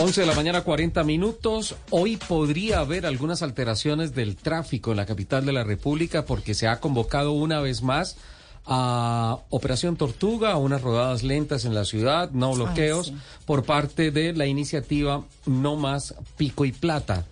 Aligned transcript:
11 0.00 0.20
de 0.20 0.26
la 0.28 0.34
mañana, 0.34 0.60
40 0.60 1.02
minutos. 1.02 1.74
Hoy 1.90 2.18
podría 2.18 2.78
haber 2.78 3.04
algunas 3.04 3.42
alteraciones 3.42 4.14
del 4.14 4.36
tráfico 4.36 4.92
en 4.92 4.96
la 4.96 5.06
capital 5.06 5.44
de 5.44 5.52
la 5.52 5.64
República 5.64 6.24
porque 6.24 6.54
se 6.54 6.68
ha 6.68 6.78
convocado 6.78 7.32
una 7.32 7.60
vez 7.60 7.82
más 7.82 8.16
a 8.64 9.38
Operación 9.48 9.96
Tortuga, 9.96 10.52
a 10.52 10.56
unas 10.56 10.82
rodadas 10.82 11.24
lentas 11.24 11.64
en 11.64 11.74
la 11.74 11.84
ciudad, 11.84 12.30
no 12.30 12.54
bloqueos, 12.54 13.12
por 13.44 13.64
parte 13.64 14.12
de 14.12 14.34
la 14.34 14.46
iniciativa 14.46 15.24
No 15.46 15.74
Más 15.74 16.14
Pico 16.36 16.64
y 16.64 16.70
Plata 16.70 17.24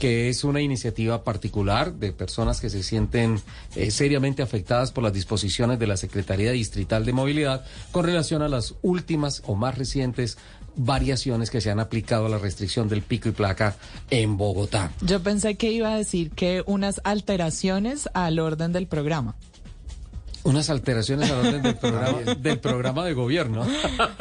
que 0.00 0.30
es 0.30 0.44
una 0.44 0.62
iniciativa 0.62 1.22
particular 1.24 1.92
de 1.92 2.12
personas 2.12 2.60
que 2.60 2.70
se 2.70 2.82
sienten 2.82 3.38
eh, 3.76 3.90
seriamente 3.90 4.42
afectadas 4.42 4.92
por 4.92 5.04
las 5.04 5.12
disposiciones 5.12 5.78
de 5.78 5.86
la 5.86 5.98
Secretaría 5.98 6.52
Distrital 6.52 7.04
de 7.04 7.12
Movilidad 7.12 7.66
con 7.92 8.06
relación 8.06 8.40
a 8.40 8.48
las 8.48 8.74
últimas 8.80 9.42
o 9.46 9.54
más 9.54 9.76
recientes 9.76 10.38
variaciones 10.84 11.50
que 11.50 11.60
se 11.60 11.70
han 11.70 11.78
aplicado 11.80 12.26
a 12.26 12.28
la 12.28 12.38
restricción 12.38 12.88
del 12.88 13.02
pico 13.02 13.28
y 13.28 13.32
placa 13.32 13.76
en 14.10 14.36
Bogotá. 14.36 14.90
Yo 15.02 15.20
pensé 15.22 15.56
que 15.56 15.70
iba 15.70 15.92
a 15.92 15.96
decir 15.96 16.30
que 16.30 16.62
unas 16.66 17.00
alteraciones 17.04 18.08
al 18.14 18.38
orden 18.38 18.72
del 18.72 18.86
programa. 18.86 19.34
Unas 20.42 20.70
alteraciones 20.70 21.30
al 21.30 21.40
orden 21.46 21.62
del 21.62 21.76
programa, 21.78 22.18
del 22.34 22.58
programa 22.60 23.04
de 23.04 23.12
gobierno. 23.12 23.66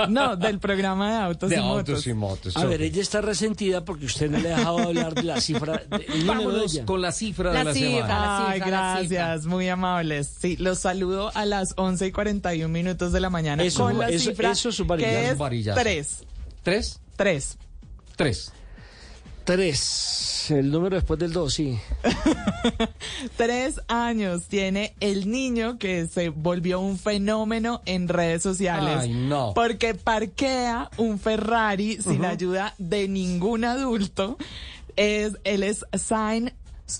No, 0.09 0.35
del 0.35 0.59
programa 0.59 1.11
de 1.11 1.17
autos 1.17 1.49
de 1.49 1.55
y 1.55 1.59
autos 1.59 1.77
motos. 1.89 2.07
y 2.07 2.13
motos. 2.13 2.57
A 2.57 2.65
ver, 2.65 2.81
ella 2.81 3.01
está 3.01 3.21
resentida 3.21 3.85
porque 3.85 4.05
usted 4.05 4.29
no 4.29 4.37
le 4.39 4.53
ha 4.53 4.57
dejado 4.57 4.79
hablar 4.79 5.13
de 5.13 5.23
la 5.23 5.39
cifra. 5.39 5.81
De, 5.89 5.97
de 5.99 6.23
Vámonos 6.25 6.79
con 6.85 7.01
la 7.01 7.11
cifra 7.13 7.53
La 7.53 7.59
de 7.59 7.65
la 7.65 7.73
cifra. 7.73 7.91
semana. 8.01 8.47
Ay, 8.49 8.53
cifra, 8.59 8.69
la 8.71 8.93
gracias, 9.01 9.45
muy 9.45 9.69
amables. 9.69 10.29
Sí, 10.41 10.57
los 10.57 10.79
saludo 10.79 11.31
a 11.35 11.45
las 11.45 11.73
11 11.77 12.07
y 12.07 12.11
41 12.11 12.67
minutos 12.69 13.11
de 13.13 13.19
la 13.21 13.29
mañana 13.29 13.63
Eso, 13.63 13.83
con 13.85 13.97
la 13.97 14.09
eso- 14.09 14.29
cifra 14.31 14.51
eso 14.51 14.69
es 14.69 14.79
un 14.79 14.87
que 14.97 15.29
es. 15.29 16.23
Tres. 16.63 16.99
¿Tres? 17.15 17.57
Tres. 18.15 18.51
Tres. 19.43 20.45
El 20.51 20.71
número 20.71 20.95
después 20.95 21.19
del 21.19 21.31
dos, 21.33 21.53
sí. 21.53 21.79
Tres 23.37 23.81
años 23.87 24.43
tiene 24.47 24.93
el 24.99 25.29
niño 25.29 25.77
que 25.77 26.07
se 26.07 26.29
volvió 26.29 26.79
un 26.79 26.97
fenómeno 26.97 27.81
en 27.85 28.07
redes 28.07 28.43
sociales. 28.43 28.97
Ay, 29.01 29.13
no. 29.13 29.53
Porque 29.53 29.93
parquea 29.95 30.89
un 30.97 31.19
Ferrari 31.19 32.01
sin 32.01 32.25
ayuda 32.25 32.73
de 32.77 33.07
ningún 33.07 33.63
adulto. 33.65 34.37
Es, 34.95 35.33
él 35.43 35.63
es 35.63 35.85
Sain, 35.97 36.51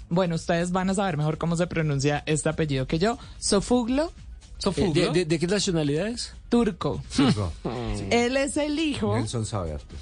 bueno, 0.09 0.35
ustedes 0.35 0.71
van 0.71 0.89
a 0.89 0.94
saber 0.94 1.17
mejor 1.17 1.38
cómo 1.38 1.55
se 1.55 1.67
pronuncia 1.67 2.23
este 2.25 2.49
apellido 2.49 2.88
que 2.88 2.99
yo. 2.99 3.17
Sofuglo, 3.39 4.05
Eh, 4.05 4.53
Sofuglo. 4.59 4.94
¿De, 4.94 5.09
de, 5.19 5.25
de 5.25 5.39
qué 5.39 5.47
nacionalidad 5.47 6.07
es? 6.07 6.33
Turco. 6.50 7.02
Turco. 7.16 7.52
Él 8.09 8.38
es 8.38 8.58
el 8.58 8.80
hijo. 8.80 9.16
Nelson 9.16 9.45
sabe 9.45 9.73
harto. 9.73 9.95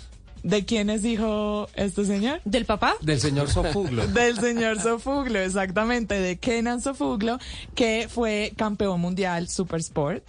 ¿De 0.44 0.66
quién 0.66 0.90
es 0.90 1.04
hijo 1.04 1.68
este 1.74 2.06
señor? 2.06 2.40
¿Del 2.46 2.66
papá? 2.66 2.96
Del 3.02 3.20
señor 3.20 3.50
Sofuglo. 3.50 4.08
Del 4.14 4.40
señor 4.40 4.80
Sofuglo, 4.80 5.40
exactamente, 5.40 6.16
de 6.20 6.38
Kenan 6.38 6.80
Sofuglo, 6.80 7.38
que 7.76 8.08
fue 8.10 8.54
campeón 8.56 9.02
mundial 9.02 9.50
Super 9.50 9.82
Sport. 9.82 10.24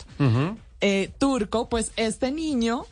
Eh, 0.81 1.10
turco, 1.19 1.69
pues 1.69 1.92
este 1.97 2.32
niño 2.32 2.84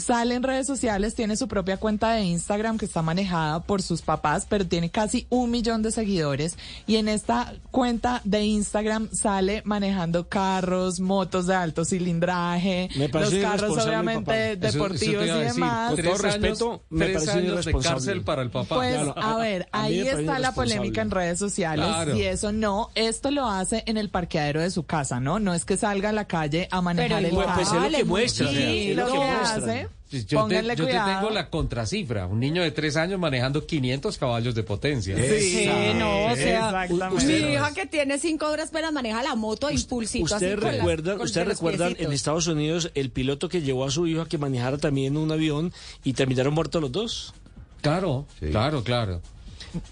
sale 0.00 0.34
en 0.34 0.42
redes 0.42 0.66
sociales, 0.66 1.14
tiene 1.14 1.36
su 1.36 1.48
propia 1.48 1.76
cuenta 1.76 2.12
de 2.12 2.22
Instagram 2.22 2.78
que 2.78 2.84
está 2.86 3.02
manejada 3.02 3.60
por 3.62 3.82
sus 3.82 4.02
papás, 4.02 4.46
pero 4.48 4.66
tiene 4.66 4.90
casi 4.90 5.26
un 5.30 5.50
millón 5.50 5.82
de 5.82 5.90
seguidores. 5.92 6.56
Y 6.86 6.96
en 6.96 7.08
esta 7.08 7.54
cuenta 7.70 8.20
de 8.24 8.42
Instagram 8.44 9.08
sale 9.12 9.62
manejando 9.64 10.28
carros, 10.28 11.00
motos 11.00 11.46
de 11.46 11.54
alto 11.54 11.84
cilindraje, 11.84 12.88
Me 12.96 13.08
los 13.08 13.34
carros 13.34 13.78
obviamente 13.84 14.20
papá. 14.24 14.36
Eso- 14.38 14.52
eso 14.68 14.78
deportivos 14.78 15.24
y 15.24 15.28
decir. 15.28 15.52
demás. 15.54 15.88
Con 15.88 15.96
Tres 15.96 16.08
todo 16.12 16.22
respeto, 16.22 16.82
me 16.90 17.04
tres 17.06 17.16
parece 17.16 17.32
años 17.32 17.42
de 17.46 17.52
irresponsable. 17.52 17.94
cárcel 17.96 18.22
para 18.22 18.42
el 18.42 18.50
papá. 18.50 18.74
Pues 18.76 18.94
Claro, 18.94 19.14
a 19.16 19.34
a- 19.34 19.38
ver, 19.38 19.68
a 19.72 19.82
ahí 19.82 20.00
está 20.00 20.38
la 20.38 20.52
polémica 20.52 21.00
en 21.02 21.10
redes 21.10 21.38
sociales 21.38 21.86
Claro. 21.86 22.16
y 22.16 22.22
eso 22.22 22.52
no, 22.52 22.90
esto 22.94 23.30
lo 23.30 23.46
hace 23.48 23.82
en 23.86 23.96
el 23.96 24.10
parqueadero 24.10 24.60
de 24.60 24.70
su 24.70 24.84
casa, 24.84 25.20
¿no? 25.20 25.38
No 25.38 25.54
es 25.54 25.64
que 25.64 25.76
salga 25.76 26.10
a 26.10 26.12
la 26.12 26.26
calle 26.26 26.68
a 26.70 26.80
manejar 26.80 27.08
Pero 27.08 27.18
el 27.26 27.32
igual, 27.32 27.46
carro. 27.46 27.56
Pues 27.62 27.68
es 27.72 27.92
lo 27.92 27.98
que 27.98 28.04
muestra. 28.04 28.48
Sí, 28.48 28.90
es 28.90 28.96
lo 28.96 29.06
lo 29.06 29.12
que 29.12 29.18
que 29.18 29.24
muestra. 29.26 29.54
hace, 29.56 29.87
Yo 30.10 30.24
te, 30.24 30.36
pónganle 30.36 30.74
yo 30.74 30.86
te 30.86 30.92
tengo 30.92 31.30
la 31.30 31.50
contracifra. 31.50 32.26
Un 32.26 32.40
niño 32.40 32.62
de 32.62 32.70
tres 32.70 32.96
años 32.96 33.20
manejando 33.20 33.66
500 33.66 34.16
caballos 34.16 34.54
de 34.54 34.62
potencia. 34.62 35.16
Sí, 35.16 35.68
no, 35.96 36.32
o 36.32 36.36
sea, 36.36 36.86
mi 37.26 37.32
hija 37.34 37.74
que 37.74 37.86
tiene 37.86 38.18
cinco 38.18 38.46
horas 38.48 38.70
apenas 38.70 38.92
maneja 38.92 39.22
la 39.22 39.34
moto 39.34 39.70
impulsito 39.70 40.24
así 40.34 40.46
Ustedes 40.46 40.58
recuerdan, 40.60 41.18
los 41.18 41.34
recuerdan 41.34 41.96
en. 41.98 42.12
Estados 42.12 42.46
Unidos 42.46 42.90
el 42.94 43.10
piloto 43.10 43.48
que 43.48 43.60
llevó 43.60 43.84
a 43.84 43.90
su 43.90 44.06
hijo 44.06 44.22
a 44.22 44.28
que 44.28 44.38
manejara 44.38 44.78
también 44.78 45.16
un 45.16 45.30
avión 45.30 45.72
y 46.04 46.14
terminaron 46.14 46.54
muertos 46.54 46.80
los 46.80 46.90
dos. 46.90 47.34
Claro, 47.82 48.26
Sí. 48.40 48.46
claro, 48.50 48.82
claro. 48.82 49.20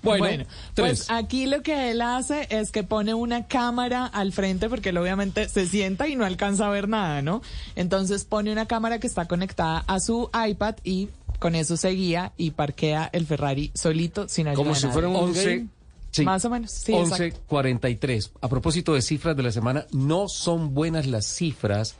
Bueno, 0.02 0.24
Bueno, 0.24 0.44
pues 0.74 1.10
aquí 1.10 1.46
lo 1.46 1.62
que 1.62 1.90
él 1.90 2.00
hace 2.02 2.46
es 2.50 2.70
que 2.70 2.82
pone 2.84 3.14
una 3.14 3.46
cámara 3.46 4.06
al 4.06 4.32
frente 4.32 4.68
porque 4.68 4.90
él 4.90 4.98
obviamente 4.98 5.48
se 5.48 5.66
sienta 5.66 6.08
y 6.08 6.16
no 6.16 6.24
alcanza 6.24 6.66
a 6.66 6.70
ver 6.70 6.88
nada, 6.88 7.22
¿no? 7.22 7.42
Entonces 7.74 8.24
pone 8.24 8.52
una 8.52 8.66
cámara 8.66 8.98
que 9.00 9.06
está 9.06 9.26
conectada 9.26 9.84
a 9.86 10.00
su 10.00 10.30
iPad 10.48 10.76
y 10.84 11.08
con 11.38 11.54
eso 11.54 11.76
se 11.76 11.90
guía 11.90 12.32
y 12.36 12.52
parquea 12.52 13.10
el 13.12 13.26
Ferrari 13.26 13.70
solito 13.74 14.28
sin 14.28 14.48
ayuda 14.48 14.62
Como 14.62 14.74
si 14.74 14.82
nadie. 14.84 14.92
fuera 14.94 15.08
un 15.08 15.16
11, 15.16 15.44
game. 15.56 15.66
sí, 16.10 16.22
Más 16.24 16.44
o 16.46 16.50
menos, 16.50 16.70
sí, 16.70 16.94
exacto. 16.94 17.40
11.43. 17.50 18.30
A 18.40 18.48
propósito 18.48 18.94
de 18.94 19.02
cifras 19.02 19.36
de 19.36 19.42
la 19.42 19.52
semana, 19.52 19.86
no 19.92 20.28
son 20.28 20.72
buenas 20.74 21.06
las 21.06 21.26
cifras 21.26 21.94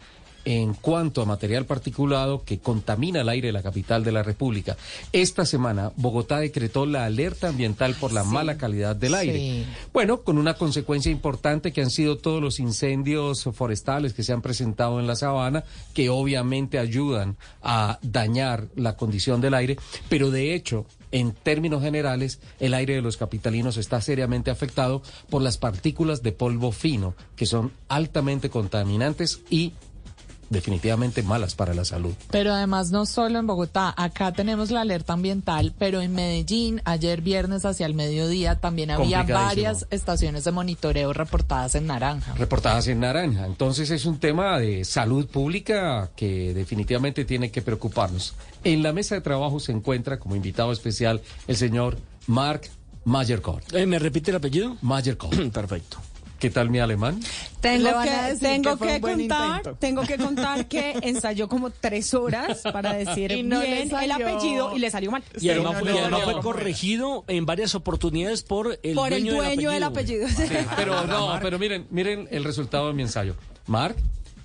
en 0.47 0.75
cuanto 0.75 1.21
a 1.21 1.25
material 1.25 1.67
particulado 1.67 2.45
que 2.45 2.61
contamina 2.61 3.21
el 3.21 3.29
aire 3.29 3.49
de 3.49 3.53
la 3.53 3.65
capital 3.65 4.05
de 4.05 4.12
la 4.12 4.23
República. 4.23 4.77
Esta 5.12 5.45
semana, 5.45 5.91
Bogotá 5.97 6.39
decretó 6.39 6.87
la 6.87 7.05
alerta 7.05 7.49
ambiental 7.49 7.95
por 7.97 8.12
la 8.12 8.23
mala 8.23 8.57
calidad 8.57 8.95
del 8.95 9.11
Sí. 9.11 9.17
aire. 9.17 9.65
Bueno, 9.93 10.23
con 10.23 10.39
una 10.39 10.55
consecuencia 10.55 11.11
importante 11.11 11.73
que 11.73 11.83
han 11.83 11.91
sido 11.91 12.17
todos 12.17 12.41
los 12.41 12.61
incendios 12.61 13.43
forestales 13.53 14.15
que 14.15 14.23
se 14.23 14.33
han 14.33 14.41
presentado 14.41 15.01
en 15.01 15.09
la 15.09 15.17
sabana, 15.17 15.65
que 15.95 16.11
obviamente 16.11 16.78
ayudan 16.78 17.37
a 17.61 17.99
dañar 18.03 18.69
la 18.77 18.97
condición 18.97 19.41
del 19.41 19.55
aire, 19.55 19.77
pero 20.09 20.31
de 20.31 20.55
hecho, 20.55 20.87
en 21.11 21.33
términos 21.33 21.83
generales, 21.83 22.41
el 22.61 22.75
aire 22.75 22.95
de 22.95 23.03
los 23.03 23.17
capitalinos 23.17 23.78
está 23.78 24.01
seriamente 24.01 24.51
afectado 24.51 25.03
por 25.28 25.43
las 25.43 25.57
partículas 25.59 26.23
de 26.23 26.31
polvo 26.33 26.71
fino, 26.71 27.15
que 27.34 27.47
son 27.47 27.73
altamente 27.89 28.51
contaminantes 28.51 29.41
y 29.51 29.73
definitivamente 30.51 31.23
malas 31.23 31.55
para 31.55 31.75
la 31.75 31.84
salud. 31.84 32.15
Pero 32.31 32.53
además 32.53 32.91
no 32.91 33.07
solo 33.07 33.39
en 33.39 33.47
Bogotá, 33.47 33.95
acá 33.97 34.33
tenemos 34.33 34.71
la 34.71 34.83
alerta 34.83 35.12
ambiental, 35.12 35.75
pero 35.79 36.01
en 36.01 36.15
Medellín, 36.15 36.81
ayer 36.84 37.21
viernes 37.21 37.65
hacia 37.65 37.87
el 37.87 37.95
mediodía, 37.95 38.57
también 38.57 38.91
había 38.91 39.23
varias 39.23 39.87
estaciones 39.91 40.45
de 40.45 40.53
monitoreo 40.53 41.12
reportadas 41.12 41.75
en 41.75 41.87
naranja. 41.87 42.34
reportadas 42.34 42.89
en 42.89 43.01
naranja. 43.01 43.47
Entonces 43.47 43.91
es 43.91 44.05
un 44.05 44.19
tema 44.19 44.59
de 44.59 44.84
salud 44.84 45.27
pública 45.27 46.11
que 46.17 46.55
definitivamente 46.55 47.25
tiene 47.25 47.51
que 47.51 47.63
preocuparnos. 47.63 48.34
En 48.65 48.83
la 48.83 48.93
mesa 48.93 49.15
de 49.15 49.21
trabajo 49.21 49.60
se 49.60 49.72
encuentra 49.72 50.19
como 50.19 50.37
invitado 50.37 50.72
especial 50.72 51.21
el 51.47 51.57
señor 51.57 51.98
Mark 52.27 52.63
Mayerkort. 53.04 53.72
Eh, 53.75 53.87
¿Me 53.87 53.98
repite 53.98 54.31
el 54.31 54.37
apellido? 54.37 54.77
Mayerkort. 54.83 55.34
Perfecto. 55.53 55.98
¿Qué 56.38 56.50
tal 56.50 56.68
mi 56.68 56.78
alemán? 56.80 57.21
Tengo 57.60 57.91
que, 58.03 58.36
tengo 58.38 58.77
que 58.78 59.00
contar, 59.00 59.56
intento. 59.59 59.78
tengo 59.78 60.03
que 60.03 60.18
contar 60.18 60.68
que 60.68 60.94
ensayó 61.03 61.48
como 61.48 61.71
tres 61.71 62.12
horas 62.12 62.60
para 62.72 62.92
decir 62.92 63.33
Y 63.33 63.42
no 63.42 63.60
bien 63.60 63.91
el 63.94 64.12
apellido 64.12 64.77
y 64.77 64.78
le 64.78 64.91
salió 64.91 65.10
mal. 65.10 65.24
Y 65.41 65.48
además, 65.48 65.72
no, 65.72 65.80
fue, 65.80 65.92
no, 66.10 66.16
además 66.16 66.36
corregido 66.42 67.24
en 67.28 67.47
varias 67.47 67.74
oportunidades 67.74 68.42
por 68.42 68.78
el 68.83 68.94
por 68.94 69.12
el 69.12 69.24
dueño, 69.24 69.42
dueño 69.42 69.71
del 69.71 69.83
apellido. 69.83 70.28
Pero 70.77 71.06
no, 71.06 71.38
pero 71.41 71.59
miren, 71.59 71.86
miren 71.91 72.28
el 72.30 72.44
resultado 72.44 72.88
de 72.88 72.94
mi 72.94 73.03
ensayo. 73.03 73.34
Mark, 73.66 73.97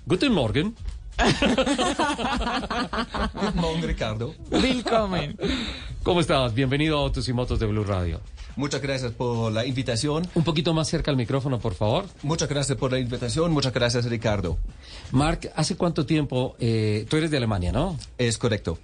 guten 0.06 0.32
Morgen. 0.32 0.74
Good 3.34 3.54
morning, 3.54 3.82
Ricardo. 3.82 4.34
Willkommen. 4.50 5.36
¿Cómo 6.02 6.20
estás? 6.20 6.54
Bienvenido 6.54 6.98
a 6.98 7.02
Autos 7.02 7.28
y 7.28 7.32
Motos 7.32 7.60
de 7.60 7.66
Blue 7.66 7.84
Radio. 7.84 8.20
Muchas 8.56 8.82
gracias 8.82 9.12
por 9.12 9.50
la 9.52 9.64
invitación. 9.66 10.28
Un 10.34 10.44
poquito 10.44 10.74
más 10.74 10.88
cerca 10.88 11.10
al 11.10 11.16
micrófono, 11.16 11.58
por 11.58 11.74
favor. 11.74 12.06
Muchas 12.22 12.48
gracias 12.48 12.76
por 12.76 12.92
la 12.92 12.98
invitación. 12.98 13.52
Muchas 13.52 13.72
gracias, 13.72 14.04
Ricardo. 14.06 14.58
Mark, 15.10 15.50
¿hace 15.56 15.76
cuánto 15.76 16.04
tiempo? 16.06 16.56
eh, 16.60 17.06
tú 17.08 17.16
eres 17.16 17.30
de 17.30 17.38
Alemania, 17.38 17.72
¿no? 17.72 17.98
Es 18.18 18.38
correcto. 18.38 18.78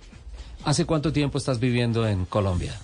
¿Hace 0.65 0.85
cuánto 0.87 1.12
tiempo 1.12 1.38
estás 1.38 1.61
viviendo 1.61 2.06
en 2.06 2.25
Colombia? 2.25 2.75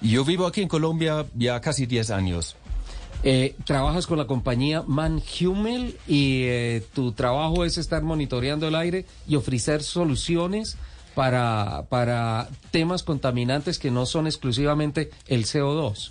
Yo 0.00 0.24
vivo 0.24 0.46
aquí 0.46 0.62
en 0.62 0.68
Colombia 0.68 1.26
ya 1.34 1.60
casi 1.60 1.86
10 1.86 2.10
años. 2.10 2.56
Eh, 3.24 3.54
trabajas 3.64 4.08
con 4.08 4.18
la 4.18 4.26
compañía 4.26 4.82
Manhumel 4.84 5.96
y 6.08 6.42
eh, 6.42 6.84
tu 6.92 7.12
trabajo 7.12 7.64
es 7.64 7.78
estar 7.78 8.02
monitoreando 8.02 8.66
el 8.66 8.74
aire 8.74 9.06
y 9.28 9.36
ofrecer 9.36 9.82
soluciones 9.84 10.76
para, 11.14 11.86
para 11.88 12.48
temas 12.70 13.02
contaminantes 13.02 13.78
que 13.78 13.90
no 13.90 14.06
son 14.06 14.26
exclusivamente 14.26 15.10
el 15.28 15.44
CO2. 15.44 16.10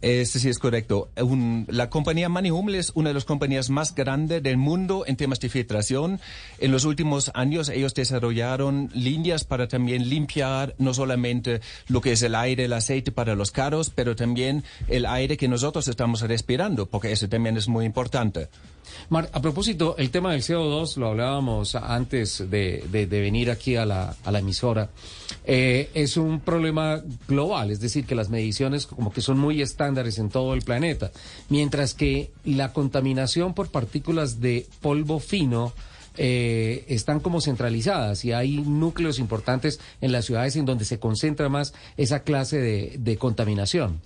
Este 0.00 0.38
sí 0.38 0.48
es 0.48 0.60
correcto. 0.60 1.08
Un- 1.20 1.66
la 1.68 1.90
compañía 1.90 2.28
Manihumel 2.28 2.76
es 2.76 2.92
una 2.94 3.08
de 3.10 3.14
las 3.14 3.24
compañías 3.24 3.68
más 3.68 3.96
grandes 3.96 4.40
del 4.44 4.56
mundo 4.56 5.02
en 5.08 5.16
temas 5.16 5.40
de 5.40 5.48
filtración. 5.48 6.20
En 6.60 6.70
los 6.70 6.84
últimos 6.84 7.32
años 7.34 7.68
ellos 7.68 7.94
desarrollaron 7.94 8.90
líneas 8.94 9.42
para 9.42 9.66
también 9.66 10.08
limpiar 10.08 10.76
no 10.78 10.94
solamente 10.94 11.60
lo 11.88 12.00
que 12.00 12.12
es 12.12 12.22
el 12.22 12.36
aire, 12.36 12.66
el 12.66 12.74
aceite 12.74 13.10
para 13.10 13.34
los 13.34 13.50
carros, 13.50 13.90
pero 13.92 14.14
también 14.14 14.62
el 14.86 15.04
aire 15.04 15.36
que 15.36 15.48
nosotros 15.48 15.88
estamos 15.88 16.20
respirando, 16.20 16.86
porque 16.86 17.10
eso 17.10 17.28
también 17.28 17.56
es 17.56 17.66
muy 17.66 17.84
importante. 17.84 18.46
Mar, 19.08 19.30
a 19.32 19.40
propósito, 19.40 19.96
el 19.98 20.10
tema 20.10 20.32
del 20.32 20.42
CO2 20.42 20.96
lo 20.96 21.08
hablábamos 21.08 21.74
antes 21.74 22.50
de, 22.50 22.86
venir 23.10 23.50
aquí 23.50 23.76
a 23.76 23.86
la, 23.86 24.16
a 24.24 24.30
la 24.30 24.38
emisora. 24.40 24.90
Eh, 25.44 25.90
es 25.94 26.16
un 26.16 26.40
problema 26.40 27.02
global, 27.26 27.70
es 27.70 27.80
decir, 27.80 28.04
que 28.04 28.14
las 28.14 28.28
mediciones 28.28 28.86
como 28.86 29.12
que 29.12 29.20
son 29.20 29.38
muy 29.38 29.62
estándares 29.62 30.18
en 30.18 30.28
todo 30.28 30.54
el 30.54 30.62
planeta, 30.62 31.10
mientras 31.48 31.94
que 31.94 32.30
la 32.44 32.72
contaminación 32.72 33.54
por 33.54 33.70
partículas 33.70 34.40
de 34.40 34.66
polvo 34.80 35.18
fino 35.20 35.72
eh, 36.20 36.84
están 36.88 37.20
como 37.20 37.40
centralizadas 37.40 38.24
y 38.24 38.32
hay 38.32 38.58
núcleos 38.58 39.20
importantes 39.20 39.78
en 40.00 40.10
las 40.10 40.24
ciudades 40.24 40.56
en 40.56 40.64
donde 40.64 40.84
se 40.84 40.98
concentra 40.98 41.48
más 41.48 41.72
esa 41.96 42.24
clase 42.24 42.58
de, 42.58 42.96
de 42.98 43.16
contaminación. 43.16 44.00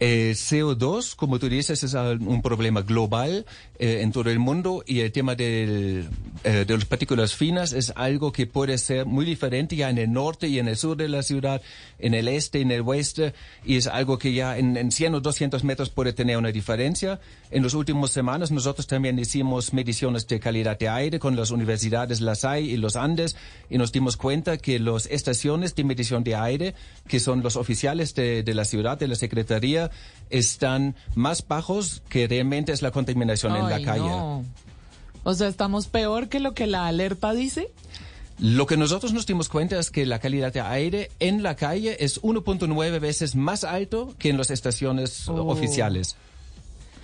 El 0.00 0.36
CO2, 0.36 1.16
como 1.16 1.40
tú 1.40 1.48
dices, 1.48 1.82
es 1.82 1.94
un 1.94 2.40
problema 2.40 2.82
global 2.82 3.44
eh, 3.80 4.00
en 4.02 4.12
todo 4.12 4.30
el 4.30 4.38
mundo 4.38 4.84
y 4.86 5.00
el 5.00 5.10
tema 5.10 5.34
eh, 5.36 6.04
de 6.44 6.66
las 6.68 6.84
partículas 6.84 7.34
finas 7.34 7.72
es 7.72 7.92
algo 7.96 8.30
que 8.30 8.46
puede 8.46 8.78
ser 8.78 9.06
muy 9.06 9.24
diferente 9.24 9.74
ya 9.74 9.90
en 9.90 9.98
el 9.98 10.12
norte 10.12 10.46
y 10.46 10.60
en 10.60 10.68
el 10.68 10.76
sur 10.76 10.96
de 10.96 11.08
la 11.08 11.24
ciudad, 11.24 11.60
en 11.98 12.14
el 12.14 12.28
este 12.28 12.60
y 12.60 12.62
en 12.62 12.70
el 12.70 12.82
oeste, 12.82 13.34
y 13.64 13.76
es 13.76 13.88
algo 13.88 14.18
que 14.18 14.32
ya 14.32 14.56
en, 14.56 14.76
en 14.76 14.92
100 14.92 15.16
o 15.16 15.20
200 15.20 15.64
metros 15.64 15.90
puede 15.90 16.12
tener 16.12 16.36
una 16.36 16.52
diferencia. 16.52 17.18
En 17.50 17.62
las 17.62 17.72
últimas 17.72 18.10
semanas 18.10 18.50
nosotros 18.50 18.86
también 18.86 19.18
hicimos 19.18 19.72
mediciones 19.72 20.26
de 20.26 20.38
calidad 20.38 20.78
de 20.78 20.88
aire 20.90 21.18
con 21.18 21.34
las 21.34 21.50
universidades 21.50 22.20
La 22.20 22.34
Salle 22.34 22.66
y 22.66 22.76
los 22.76 22.94
Andes 22.94 23.36
y 23.70 23.78
nos 23.78 23.90
dimos 23.90 24.18
cuenta 24.18 24.58
que 24.58 24.78
las 24.78 25.06
estaciones 25.06 25.74
de 25.74 25.84
medición 25.84 26.24
de 26.24 26.34
aire, 26.36 26.74
que 27.08 27.20
son 27.20 27.42
los 27.42 27.56
oficiales 27.56 28.14
de, 28.14 28.42
de 28.42 28.54
la 28.54 28.66
ciudad, 28.66 28.98
de 28.98 29.08
la 29.08 29.14
Secretaría, 29.14 29.90
están 30.28 30.94
más 31.14 31.46
bajos 31.48 32.02
que 32.10 32.26
realmente 32.28 32.72
es 32.72 32.82
la 32.82 32.90
contaminación 32.90 33.56
en 33.56 33.68
la 33.70 33.80
calle. 33.82 34.08
no. 34.08 34.44
O 35.24 35.34
sea, 35.34 35.48
estamos 35.48 35.88
peor 35.88 36.28
que 36.28 36.40
lo 36.40 36.54
que 36.54 36.66
la 36.66 36.86
alerta 36.86 37.32
dice. 37.32 37.70
Lo 38.38 38.66
que 38.66 38.76
nosotros 38.76 39.12
nos 39.12 39.26
dimos 39.26 39.48
cuenta 39.48 39.78
es 39.78 39.90
que 39.90 40.06
la 40.06 40.20
calidad 40.20 40.52
de 40.52 40.60
aire 40.60 41.10
en 41.18 41.42
la 41.42 41.56
calle 41.56 41.96
es 42.04 42.22
1.9 42.22 43.00
veces 43.00 43.34
más 43.34 43.64
alto 43.64 44.14
que 44.18 44.30
en 44.30 44.38
las 44.38 44.50
estaciones 44.50 45.28
Oh. 45.28 45.46
oficiales. 45.50 46.16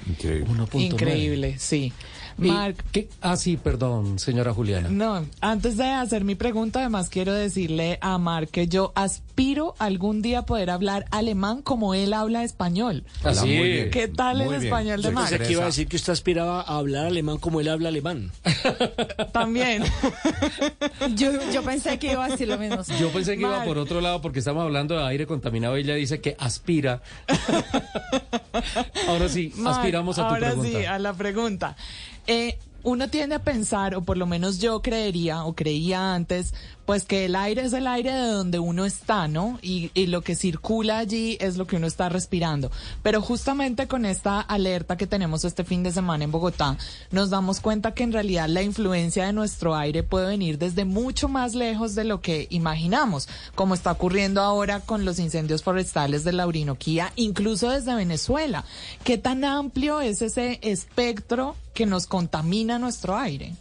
Increíble. 0.08 0.46
1.9. 0.48 0.80
Increíble, 0.92 1.58
sí. 1.58 1.92
Mark, 2.36 2.76
¿qué? 2.92 3.08
Ah, 3.20 3.36
sí, 3.36 3.56
perdón, 3.56 4.18
señora 4.18 4.52
Juliana. 4.52 4.88
No, 4.88 5.24
antes 5.40 5.76
de 5.76 5.84
hacer 5.84 6.24
mi 6.24 6.34
pregunta, 6.34 6.80
además 6.80 7.08
quiero 7.08 7.32
decirle 7.32 7.98
a 8.00 8.18
Mark 8.18 8.48
que 8.50 8.66
yo 8.68 8.92
aspiro 8.94 9.74
algún 9.78 10.22
día 10.22 10.40
a 10.40 10.46
poder 10.46 10.70
hablar 10.70 11.06
alemán 11.10 11.62
como 11.62 11.94
él 11.94 12.12
habla 12.12 12.44
español. 12.44 13.04
Así. 13.22 13.46
muy 13.46 13.68
bien. 13.68 13.90
¿Qué 13.90 14.08
tal 14.08 14.36
Muy 14.38 14.44
el 14.54 14.60
bien. 14.60 14.64
español 14.64 15.02
de 15.02 15.08
Yo 15.10 15.14
pensé 15.14 15.34
Mark? 15.38 15.46
que 15.46 15.52
iba 15.52 15.62
a 15.62 15.66
decir 15.66 15.88
que 15.88 15.96
usted 15.96 16.12
aspiraba 16.12 16.60
a 16.62 16.76
hablar 16.78 17.06
alemán 17.06 17.38
como 17.38 17.60
él 17.60 17.68
habla 17.68 17.88
alemán. 17.88 18.30
También. 19.32 19.84
Yo, 21.16 21.30
yo 21.52 21.62
pensé 21.62 21.98
que 21.98 22.12
iba 22.12 22.24
a 22.24 22.28
decir 22.28 22.48
lo 22.48 22.58
mismo. 22.58 22.82
Yo 22.98 23.10
pensé 23.10 23.34
que 23.36 23.42
iba 23.42 23.62
por 23.64 23.78
otro 23.78 24.00
lado 24.00 24.20
porque 24.20 24.38
estamos 24.40 24.62
hablando 24.62 24.96
de 24.96 25.04
aire 25.04 25.26
contaminado 25.26 25.76
y 25.78 25.82
ella 25.82 25.94
dice 25.94 26.20
que 26.20 26.36
aspira. 26.38 27.02
Ahora 29.08 29.28
sí, 29.28 29.52
Mark, 29.56 29.76
aspiramos 29.78 30.18
a 30.18 30.22
tu 30.22 30.34
ahora 30.34 30.46
pregunta. 30.48 30.78
sí, 30.78 30.84
a 30.84 30.98
la 30.98 31.12
pregunta. 31.12 31.76
Eh, 32.26 32.58
uno 32.82 33.08
tiende 33.08 33.34
a 33.34 33.42
pensar, 33.42 33.94
o 33.94 34.02
por 34.02 34.16
lo 34.16 34.26
menos 34.26 34.58
yo 34.58 34.82
creería, 34.82 35.44
o 35.44 35.54
creía 35.54 36.14
antes, 36.14 36.54
pues 36.86 37.04
que 37.04 37.24
el 37.24 37.36
aire 37.36 37.62
es 37.62 37.72
el 37.72 37.86
aire 37.86 38.12
de 38.12 38.28
donde 38.28 38.58
uno 38.58 38.84
está, 38.84 39.28
¿no? 39.28 39.58
Y, 39.62 39.90
y 39.94 40.06
lo 40.06 40.22
que 40.22 40.34
circula 40.34 40.98
allí 40.98 41.36
es 41.40 41.56
lo 41.56 41.66
que 41.66 41.76
uno 41.76 41.86
está 41.86 42.08
respirando. 42.08 42.70
Pero 43.02 43.22
justamente 43.22 43.86
con 43.88 44.04
esta 44.04 44.40
alerta 44.40 44.96
que 44.96 45.06
tenemos 45.06 45.44
este 45.44 45.64
fin 45.64 45.82
de 45.82 45.92
semana 45.92 46.24
en 46.24 46.30
Bogotá, 46.30 46.76
nos 47.10 47.30
damos 47.30 47.60
cuenta 47.60 47.94
que 47.94 48.02
en 48.02 48.12
realidad 48.12 48.48
la 48.48 48.62
influencia 48.62 49.26
de 49.26 49.32
nuestro 49.32 49.74
aire 49.74 50.02
puede 50.02 50.26
venir 50.26 50.58
desde 50.58 50.84
mucho 50.84 51.28
más 51.28 51.54
lejos 51.54 51.94
de 51.94 52.04
lo 52.04 52.20
que 52.20 52.46
imaginamos, 52.50 53.28
como 53.54 53.74
está 53.74 53.92
ocurriendo 53.92 54.40
ahora 54.40 54.80
con 54.80 55.04
los 55.04 55.18
incendios 55.18 55.62
forestales 55.62 56.24
de 56.24 56.32
la 56.32 56.46
Orinoquía, 56.46 57.12
incluso 57.16 57.70
desde 57.70 57.94
Venezuela. 57.94 58.64
¿Qué 59.04 59.18
tan 59.18 59.44
amplio 59.44 60.00
es 60.00 60.22
ese 60.22 60.58
espectro 60.62 61.56
que 61.72 61.86
nos 61.86 62.06
contamina 62.06 62.78
nuestro 62.78 63.16
aire? 63.16 63.52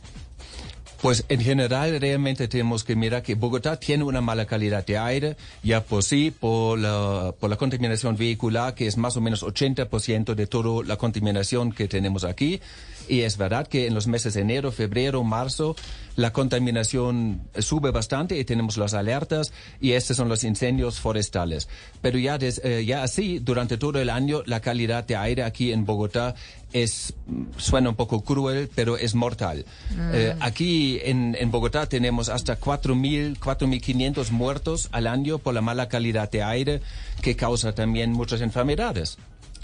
Pues 1.03 1.25
en 1.27 1.41
general 1.41 1.99
realmente 1.99 2.47
tenemos 2.47 2.85
que 2.85 2.95
mirar 2.95 3.23
que 3.23 3.35
Bogotá 3.35 3.77
tiene 3.77 4.05
una 4.05 4.21
mala 4.21 4.45
calidad 4.45 4.85
de 4.85 4.97
aire, 4.97 5.35
ya 5.61 5.83
por 5.83 6.01
sí, 6.01 6.31
por 6.31 6.79
la, 6.79 7.35
por 7.37 7.49
la 7.49 7.57
contaminación 7.57 8.15
vehicular, 8.15 8.73
que 8.73 8.87
es 8.87 8.95
más 8.95 9.17
o 9.17 9.19
menos 9.19 9.43
80% 9.43 10.33
de 10.33 10.47
toda 10.47 10.81
la 10.85 10.95
contaminación 10.95 11.73
que 11.73 11.89
tenemos 11.89 12.23
aquí. 12.23 12.61
Y 13.09 13.23
es 13.23 13.35
verdad 13.35 13.67
que 13.67 13.85
en 13.87 13.93
los 13.93 14.07
meses 14.07 14.33
de 14.35 14.41
enero, 14.41 14.71
febrero, 14.71 15.25
marzo, 15.25 15.75
la 16.15 16.31
contaminación 16.31 17.41
sube 17.59 17.91
bastante 17.91 18.37
y 18.37 18.45
tenemos 18.45 18.77
las 18.77 18.93
alertas 18.93 19.51
y 19.81 19.91
estos 19.91 20.15
son 20.15 20.29
los 20.29 20.45
incendios 20.45 21.01
forestales. 21.01 21.67
Pero 22.01 22.17
ya, 22.17 22.37
eh, 22.39 22.85
ya 22.85 23.03
así, 23.03 23.39
durante 23.39 23.77
todo 23.77 23.99
el 23.99 24.09
año, 24.09 24.43
la 24.45 24.61
calidad 24.61 25.05
de 25.05 25.17
aire 25.17 25.43
aquí 25.43 25.73
en 25.73 25.85
Bogotá 25.85 26.35
es, 26.73 27.13
mm, 27.27 27.43
suena 27.57 27.89
un 27.89 27.95
poco 27.95 28.21
cruel, 28.23 28.69
pero 28.73 28.97
es 28.97 29.15
mortal. 29.15 29.65
Eh, 30.11 30.35
aquí 30.39 30.99
en, 31.03 31.35
en 31.39 31.51
Bogotá 31.51 31.87
tenemos 31.87 32.29
hasta 32.29 32.59
4.000, 32.59 33.39
4.500 33.39 34.31
muertos 34.31 34.89
al 34.91 35.07
año 35.07 35.37
por 35.37 35.53
la 35.53 35.61
mala 35.61 35.87
calidad 35.87 36.29
de 36.29 36.43
aire 36.43 36.81
que 37.21 37.35
causa 37.35 37.73
también 37.73 38.11
muchas 38.11 38.41
enfermedades. 38.41 39.17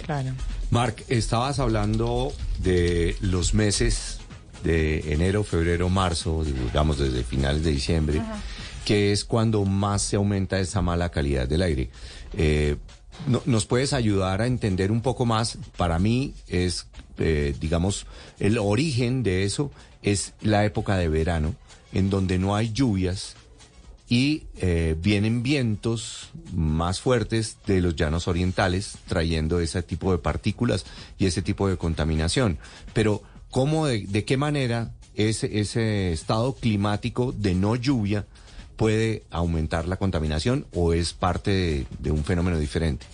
Claro. 0.06 0.32
Mark, 0.72 1.04
estabas 1.10 1.60
hablando 1.60 2.32
de 2.60 3.18
los 3.22 3.54
meses 3.54 4.20
de 4.64 5.14
enero, 5.14 5.44
febrero, 5.44 5.90
marzo, 5.90 6.44
digamos 6.44 7.00
desde 7.00 7.24
finales 7.24 7.64
de 7.64 7.72
diciembre, 7.72 8.22
que 8.86 9.12
es 9.12 9.26
cuando 9.26 9.64
más 9.66 10.02
se 10.02 10.16
aumenta 10.16 10.60
esa 10.60 10.82
mala 10.82 11.10
calidad 11.10 11.48
del 11.48 11.62
aire. 11.62 11.90
Eh, 12.38 12.78
no- 13.28 13.42
¿Nos 13.46 13.66
puedes 13.66 13.94
ayudar 13.94 14.42
a 14.42 14.48
entender 14.48 14.92
un 14.92 15.02
poco 15.02 15.26
más? 15.26 15.58
Para 15.78 16.00
mí 16.00 16.34
es, 16.48 16.88
eh, 17.18 17.56
digamos, 17.60 18.06
el 18.40 18.58
origen 18.58 19.24
de 19.24 19.44
eso 19.44 19.72
es 20.02 20.34
la 20.42 20.66
época 20.66 20.98
de 20.98 21.10
verano, 21.10 21.56
en 21.94 22.10
donde 22.10 22.38
no 22.40 22.56
hay 22.56 22.72
lluvias 22.72 23.36
y 24.08 24.44
eh, 24.58 24.96
vienen 25.00 25.44
vientos 25.44 26.30
más 26.54 27.00
fuertes 27.00 27.58
de 27.68 27.82
los 27.82 27.96
llanos 27.96 28.28
orientales 28.28 28.98
trayendo 29.08 29.60
ese 29.60 29.84
tipo 29.84 30.12
de 30.12 30.18
partículas 30.18 30.86
y 31.20 31.26
ese 31.28 31.42
tipo 31.44 31.68
de 31.70 31.78
contaminación. 31.78 32.58
Pero 32.94 33.22
¿cómo, 33.52 33.86
de, 33.86 34.08
de 34.08 34.26
qué 34.26 34.36
manera 34.38 34.94
ese, 35.16 35.60
ese 35.60 36.12
estado 36.12 36.54
climático 36.56 37.32
de 37.34 37.54
no 37.54 37.76
lluvia 37.76 38.26
puede 38.80 39.24
aumentar 39.30 39.90
la 39.90 39.98
contaminación 39.98 40.66
o 40.74 40.94
es 40.94 41.12
parte 41.12 41.86
de, 42.00 42.12
un 42.12 42.24
fenómeno 42.24 42.58
diferente? 42.58 43.06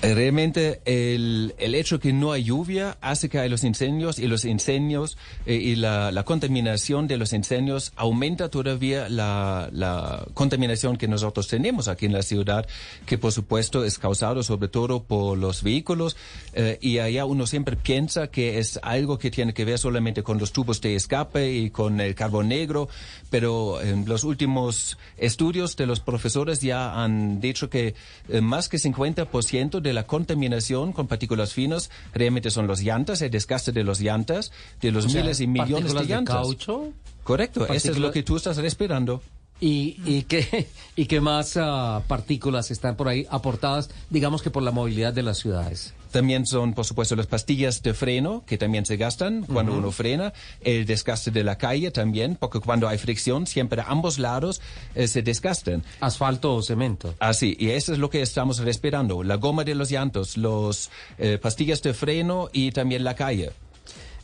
Eh, 0.00 0.14
Realmente 0.14 0.80
el, 0.84 1.54
el 1.58 1.74
hecho 1.74 1.98
que 1.98 2.12
no 2.12 2.30
hay 2.30 2.44
lluvia 2.44 2.98
hace 3.00 3.28
que 3.28 3.40
hay 3.40 3.48
los 3.48 3.64
incendios 3.64 4.20
y 4.20 4.28
los 4.28 4.44
incendios 4.44 5.18
eh, 5.44 5.54
y 5.54 5.74
la, 5.74 6.12
la 6.12 6.22
contaminación 6.22 7.08
de 7.08 7.16
los 7.16 7.32
incendios 7.32 7.92
aumenta 7.96 8.48
todavía 8.48 9.08
la, 9.08 9.68
la 9.72 10.24
contaminación 10.34 10.98
que 10.98 11.08
nosotros 11.08 11.48
tenemos 11.48 11.88
aquí 11.88 12.06
en 12.06 12.12
la 12.12 12.22
ciudad, 12.22 12.68
que 13.06 13.18
por 13.18 13.32
supuesto 13.32 13.84
es 13.84 13.98
causado 13.98 14.44
sobre 14.44 14.68
todo 14.68 15.02
por 15.02 15.36
los 15.36 15.64
vehículos. 15.64 16.16
Eh, 16.52 16.78
y 16.80 16.98
allá 16.98 17.24
uno 17.24 17.48
siempre 17.48 17.74
piensa 17.74 18.28
que 18.28 18.58
es 18.58 18.78
algo 18.84 19.18
que 19.18 19.32
tiene 19.32 19.52
que 19.52 19.64
ver 19.64 19.78
solamente 19.80 20.22
con 20.22 20.38
los 20.38 20.52
tubos 20.52 20.80
de 20.80 20.94
escape 20.94 21.52
y 21.52 21.70
con 21.70 22.00
el 22.00 22.14
carbón 22.14 22.48
negro, 22.48 22.88
pero 23.30 23.82
en 23.82 24.06
los 24.06 24.22
últimos 24.22 24.96
estudios 25.16 25.76
de 25.76 25.86
los 25.86 25.98
profesores 25.98 26.60
ya 26.60 27.02
han 27.02 27.40
dicho 27.40 27.68
que 27.68 27.94
más 28.40 28.68
que 28.68 28.76
50% 28.76 29.80
de 29.80 29.87
la 29.92 30.06
contaminación 30.06 30.92
con 30.92 31.06
partículas 31.06 31.52
finas 31.52 31.90
realmente 32.14 32.50
son 32.50 32.66
los 32.66 32.80
llantas, 32.80 33.22
el 33.22 33.30
desgaste 33.30 33.72
de 33.72 33.84
los 33.84 34.00
llantas, 34.00 34.52
de 34.80 34.92
los 34.92 35.06
O 35.06 35.08
sea, 35.08 35.22
miles 35.22 35.40
y 35.40 35.46
millones 35.46 35.94
de 35.94 36.04
llantas. 36.04 36.36
caucho. 36.36 36.92
Correcto, 37.24 37.66
eso 37.66 37.90
es 37.92 37.98
lo 37.98 38.10
que 38.10 38.22
tú 38.22 38.36
estás 38.36 38.56
respirando. 38.56 39.22
¿Y, 39.60 40.00
y, 40.04 40.22
qué, 40.22 40.68
y 40.96 41.06
qué 41.06 41.20
más 41.20 41.56
ah, 41.56 42.02
partículas 42.06 42.70
están 42.70 42.96
por 42.96 43.08
ahí 43.08 43.26
aportadas, 43.30 43.90
digamos 44.10 44.42
que 44.42 44.50
por 44.50 44.62
la 44.62 44.70
movilidad 44.70 45.12
de 45.12 45.22
las 45.22 45.38
ciudades? 45.38 45.94
También 46.10 46.46
son, 46.46 46.72
por 46.72 46.86
supuesto, 46.86 47.16
las 47.16 47.26
pastillas 47.26 47.82
de 47.82 47.92
freno, 47.92 48.42
que 48.46 48.56
también 48.56 48.86
se 48.86 48.96
gastan 48.96 49.44
cuando 49.44 49.76
uno 49.76 49.92
frena. 49.92 50.32
El 50.62 50.86
desgaste 50.86 51.30
de 51.30 51.44
la 51.44 51.58
calle 51.58 51.90
también, 51.90 52.36
porque 52.36 52.60
cuando 52.60 52.88
hay 52.88 52.96
fricción, 52.96 53.46
siempre 53.46 53.82
a 53.82 53.88
ambos 53.88 54.18
lados 54.18 54.62
eh, 54.94 55.06
se 55.06 55.22
desgastan. 55.22 55.84
Asfalto 56.00 56.54
o 56.54 56.62
cemento. 56.62 57.14
Así, 57.18 57.56
y 57.58 57.70
eso 57.70 57.92
es 57.92 57.98
lo 57.98 58.08
que 58.08 58.22
estamos 58.22 58.58
respirando. 58.60 59.22
La 59.22 59.36
goma 59.36 59.64
de 59.64 59.74
los 59.74 59.90
llantos, 59.90 60.38
los 60.38 60.90
eh, 61.18 61.38
pastillas 61.38 61.82
de 61.82 61.92
freno 61.92 62.48
y 62.52 62.72
también 62.72 63.04
la 63.04 63.14
calle. 63.14 63.50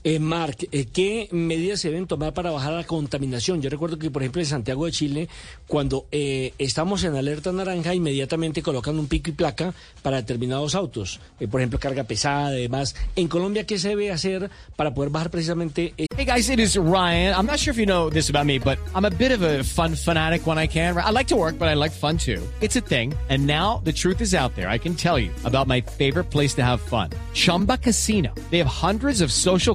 Eh, 0.06 0.18
Mark, 0.18 0.68
eh, 0.70 0.84
¿qué 0.92 1.28
medidas 1.32 1.80
se 1.80 1.88
deben 1.88 2.06
tomar 2.06 2.34
para 2.34 2.50
bajar 2.50 2.74
la 2.74 2.84
contaminación? 2.84 3.62
Yo 3.62 3.70
recuerdo 3.70 3.98
que, 3.98 4.10
por 4.10 4.20
ejemplo, 4.20 4.42
en 4.42 4.46
Santiago 4.46 4.84
de 4.84 4.92
Chile, 4.92 5.28
cuando 5.66 6.06
eh, 6.12 6.52
estamos 6.58 7.04
en 7.04 7.16
alerta 7.16 7.50
naranja, 7.52 7.94
inmediatamente 7.94 8.60
colocan 8.60 8.98
un 8.98 9.06
pico 9.08 9.30
y 9.30 9.32
placa 9.32 9.72
para 10.02 10.18
determinados 10.18 10.74
autos. 10.74 11.20
Eh, 11.40 11.48
por 11.48 11.62
ejemplo, 11.62 11.78
carga 11.78 12.04
pesada, 12.04 12.48
además. 12.48 12.94
En 13.16 13.28
Colombia, 13.28 13.64
¿qué 13.64 13.78
se 13.78 13.88
debe 13.88 14.10
hacer 14.12 14.50
para 14.76 14.92
poder 14.92 15.08
bajar 15.08 15.30
precisamente? 15.30 15.94
eh, 15.96 16.06
Hey 16.16 16.26
guys, 16.26 16.50
it 16.50 16.60
is 16.60 16.76
Ryan. 16.76 17.34
I'm 17.34 17.46
not 17.46 17.58
sure 17.58 17.72
if 17.72 17.78
you 17.78 17.86
know 17.86 18.10
this 18.10 18.28
about 18.28 18.44
me, 18.44 18.58
but 18.58 18.78
I'm 18.94 19.06
a 19.06 19.10
bit 19.10 19.32
of 19.32 19.42
a 19.42 19.64
fun 19.64 19.96
fanatic 19.96 20.46
when 20.46 20.58
I 20.58 20.68
can. 20.68 20.96
I 20.98 21.10
like 21.12 21.28
to 21.28 21.36
work, 21.36 21.58
but 21.58 21.68
I 21.68 21.74
like 21.74 21.92
fun 21.92 22.18
too. 22.18 22.42
It's 22.60 22.76
a 22.76 22.82
thing. 22.82 23.14
And 23.30 23.46
now 23.46 23.80
the 23.84 23.92
truth 23.92 24.20
is 24.20 24.34
out 24.34 24.54
there. 24.54 24.68
I 24.68 24.76
can 24.78 24.94
tell 24.94 25.18
you 25.18 25.30
about 25.44 25.66
my 25.66 25.80
favorite 25.80 26.30
place 26.30 26.54
to 26.56 26.62
have 26.62 26.80
fun. 26.82 27.08
Chumba 27.32 27.78
Casino. 27.78 28.34
They 28.50 28.58
have 28.58 28.68
hundreds 28.68 29.22
of 29.22 29.32
social 29.32 29.74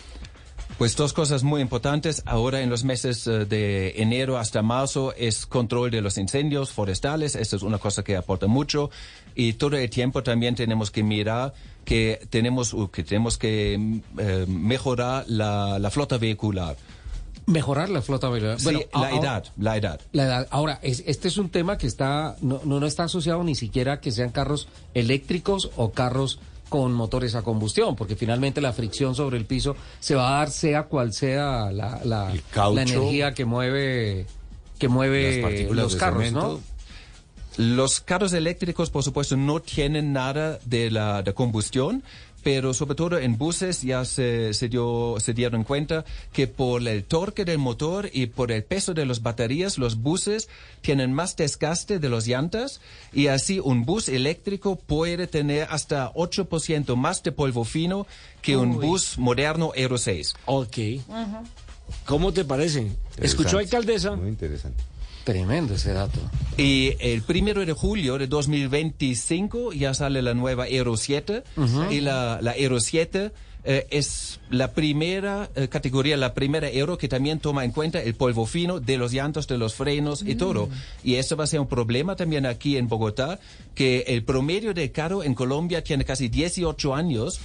Pues 0.81 0.95
dos 0.95 1.13
cosas 1.13 1.43
muy 1.43 1.61
importantes. 1.61 2.23
Ahora 2.25 2.61
en 2.61 2.71
los 2.71 2.83
meses 2.83 3.27
eh, 3.27 3.45
de 3.45 4.01
enero 4.01 4.39
hasta 4.39 4.63
marzo 4.63 5.13
es 5.15 5.45
control 5.45 5.91
de 5.91 6.01
los 6.01 6.17
incendios 6.17 6.71
forestales. 6.71 7.35
Esta 7.35 7.55
es 7.55 7.61
una 7.61 7.77
cosa 7.77 8.03
que 8.03 8.15
aporta 8.17 8.47
mucho. 8.47 8.89
Y 9.35 9.53
todo 9.53 9.77
el 9.77 9.87
tiempo 9.91 10.23
también 10.23 10.55
tenemos 10.55 10.89
que 10.89 11.03
mirar 11.03 11.53
que 11.85 12.25
tenemos, 12.31 12.75
que, 12.91 13.03
tenemos 13.03 13.37
que 13.37 13.77
mm, 13.77 13.99
eh, 14.17 14.45
mejorar 14.47 15.25
la, 15.27 15.77
la 15.77 15.91
flota 15.91 16.17
vehicular. 16.17 16.75
Mejorar 17.45 17.89
la 17.89 18.01
flota 18.01 18.29
vehicular. 18.29 18.57
Sí, 18.59 18.63
Bueno, 18.63 18.79
la 18.95 19.05
a- 19.05 19.11
edad, 19.19 19.45
la 19.59 19.77
edad. 19.77 20.01
La 20.13 20.23
edad. 20.23 20.47
Ahora, 20.49 20.79
es- 20.81 21.03
este 21.05 21.27
es 21.27 21.37
un 21.37 21.49
tema 21.51 21.77
que 21.77 21.85
está 21.85 22.37
no, 22.41 22.59
no, 22.65 22.79
no 22.79 22.87
está 22.87 23.03
asociado 23.03 23.43
ni 23.43 23.53
siquiera 23.53 23.93
a 23.93 23.99
que 24.01 24.09
sean 24.11 24.31
carros 24.31 24.67
eléctricos 24.95 25.69
o 25.75 25.91
carros 25.91 26.39
con 26.71 26.93
motores 26.93 27.35
a 27.35 27.41
combustión, 27.41 27.97
porque 27.97 28.15
finalmente 28.15 28.61
la 28.61 28.71
fricción 28.71 29.13
sobre 29.13 29.35
el 29.37 29.43
piso 29.43 29.75
se 29.99 30.15
va 30.15 30.29
a 30.29 30.37
dar 30.37 30.49
sea 30.49 30.83
cual 30.83 31.11
sea 31.11 31.69
la, 31.69 31.99
la, 32.05 32.31
El 32.31 32.41
caucho. 32.43 32.75
la 32.75 32.83
energía 32.83 33.33
que 33.33 33.43
mueve 33.43 34.25
que 34.79 34.87
mueve 34.87 35.67
los 35.69 35.97
carros, 35.97 36.23
cemento. 36.23 36.61
¿no? 37.57 37.65
Los 37.75 37.99
carros 37.99 38.31
eléctricos, 38.31 38.89
por 38.89 39.03
supuesto, 39.03 39.35
no 39.35 39.59
tienen 39.59 40.13
nada 40.13 40.59
de 40.63 40.89
la 40.89 41.21
de 41.23 41.33
combustión, 41.33 42.03
pero 42.43 42.73
sobre 42.73 42.95
todo 42.95 43.19
en 43.19 43.37
buses 43.37 43.81
ya 43.81 44.05
se, 44.05 44.53
se, 44.53 44.69
dio, 44.69 45.15
se 45.19 45.33
dieron 45.33 45.63
cuenta 45.63 46.05
que 46.33 46.47
por 46.47 46.87
el 46.87 47.03
torque 47.03 47.45
del 47.45 47.57
motor 47.57 48.09
y 48.11 48.27
por 48.27 48.51
el 48.51 48.63
peso 48.63 48.93
de 48.93 49.05
las 49.05 49.21
baterías, 49.21 49.77
los 49.77 50.01
buses 50.01 50.49
tienen 50.81 51.13
más 51.13 51.35
desgaste 51.35 51.99
de 51.99 52.09
las 52.09 52.27
llantas 52.27 52.81
y 53.13 53.27
así 53.27 53.59
un 53.59 53.85
bus 53.85 54.09
eléctrico 54.09 54.75
puede 54.75 55.27
tener 55.27 55.67
hasta 55.69 56.11
8% 56.13 56.95
más 56.95 57.23
de 57.23 57.31
polvo 57.31 57.63
fino 57.63 58.07
que 58.41 58.57
un 58.57 58.79
bus 58.79 59.17
moderno 59.17 59.71
Euro 59.75 59.97
6. 59.97 60.33
Ok. 60.45 60.77
¿Cómo 62.05 62.31
te 62.31 62.45
parece? 62.45 62.87
¿Escuchó, 63.17 63.57
alcaldesa? 63.57 64.15
Muy 64.15 64.29
interesante. 64.29 64.90
Tremendo 65.23 65.75
ese 65.75 65.93
dato. 65.93 66.19
Y 66.57 66.95
el 66.99 67.21
primero 67.21 67.65
de 67.65 67.73
julio 67.73 68.17
de 68.17 68.27
2025 68.27 69.73
ya 69.73 69.93
sale 69.93 70.21
la 70.21 70.33
nueva 70.33 70.67
Euro 70.67 70.97
7 70.97 71.43
y 71.91 72.01
la, 72.01 72.39
la 72.41 72.55
Euro 72.57 72.79
7 72.79 73.31
eh, 73.63 73.85
es 73.91 74.39
la 74.49 74.71
primera 74.71 75.51
eh, 75.53 75.67
categoría, 75.67 76.17
la 76.17 76.33
primera 76.33 76.67
Euro 76.71 76.97
que 76.97 77.07
también 77.07 77.39
toma 77.39 77.63
en 77.63 77.71
cuenta 77.71 78.01
el 78.01 78.15
polvo 78.15 78.47
fino 78.47 78.79
de 78.79 78.97
los 78.97 79.11
llantos, 79.11 79.47
de 79.47 79.59
los 79.59 79.75
frenos 79.75 80.23
y 80.25 80.33
todo. 80.33 80.67
Y 81.03 81.15
eso 81.15 81.37
va 81.37 81.43
a 81.43 81.47
ser 81.47 81.59
un 81.59 81.67
problema 81.67 82.15
también 82.15 82.47
aquí 82.47 82.77
en 82.77 82.87
Bogotá, 82.87 83.39
que 83.75 84.05
el 84.07 84.23
promedio 84.23 84.73
de 84.73 84.91
carro 84.91 85.23
en 85.23 85.35
Colombia 85.35 85.83
tiene 85.83 86.05
casi 86.05 86.27
18 86.27 86.95
años 86.95 87.39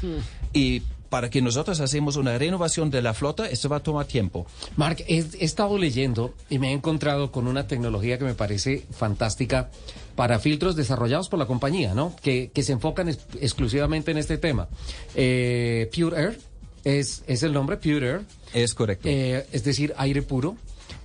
y 0.55 0.83
para 1.09 1.31
que 1.31 1.41
nosotros 1.43 1.81
hacemos 1.81 2.17
una 2.17 2.37
renovación 2.39 2.91
de 2.91 3.03
la 3.03 3.15
flota, 3.15 3.49
eso 3.49 3.69
va 3.69 3.77
a 3.77 3.83
tomar 3.83 4.07
tiempo. 4.07 4.47
Mark, 4.77 5.05
he, 5.09 5.19
he 5.39 5.45
estado 5.45 5.79
leyendo 5.79 6.35
y 6.51 6.59
me 6.59 6.71
he 6.71 6.73
encontrado 6.73 7.31
con 7.33 7.47
una 7.47 7.67
tecnología 7.67 8.19
que 8.19 8.25
me 8.25 8.35
parece 8.35 8.85
fantástica 8.91 9.71
para 10.15 10.39
filtros 10.39 10.77
desarrollados 10.77 11.29
por 11.29 11.39
la 11.39 11.47
compañía, 11.47 11.95
¿no? 11.95 12.15
Que, 12.23 12.51
que 12.53 12.63
se 12.63 12.73
enfocan 12.73 13.09
es- 13.09 13.21
exclusivamente 13.41 14.11
en 14.11 14.19
este 14.19 14.39
tema. 14.39 14.69
Eh, 15.15 15.91
Pure 15.95 16.17
Air 16.21 16.39
es, 16.85 17.23
es 17.27 17.43
el 17.43 17.53
nombre, 17.53 17.77
Pure 17.77 18.07
Air. 18.09 18.21
Es 18.55 18.75
correcto. 18.75 19.09
Eh, 19.09 19.47
es 19.53 19.65
decir, 19.65 19.93
aire 19.97 20.23
puro. 20.23 20.57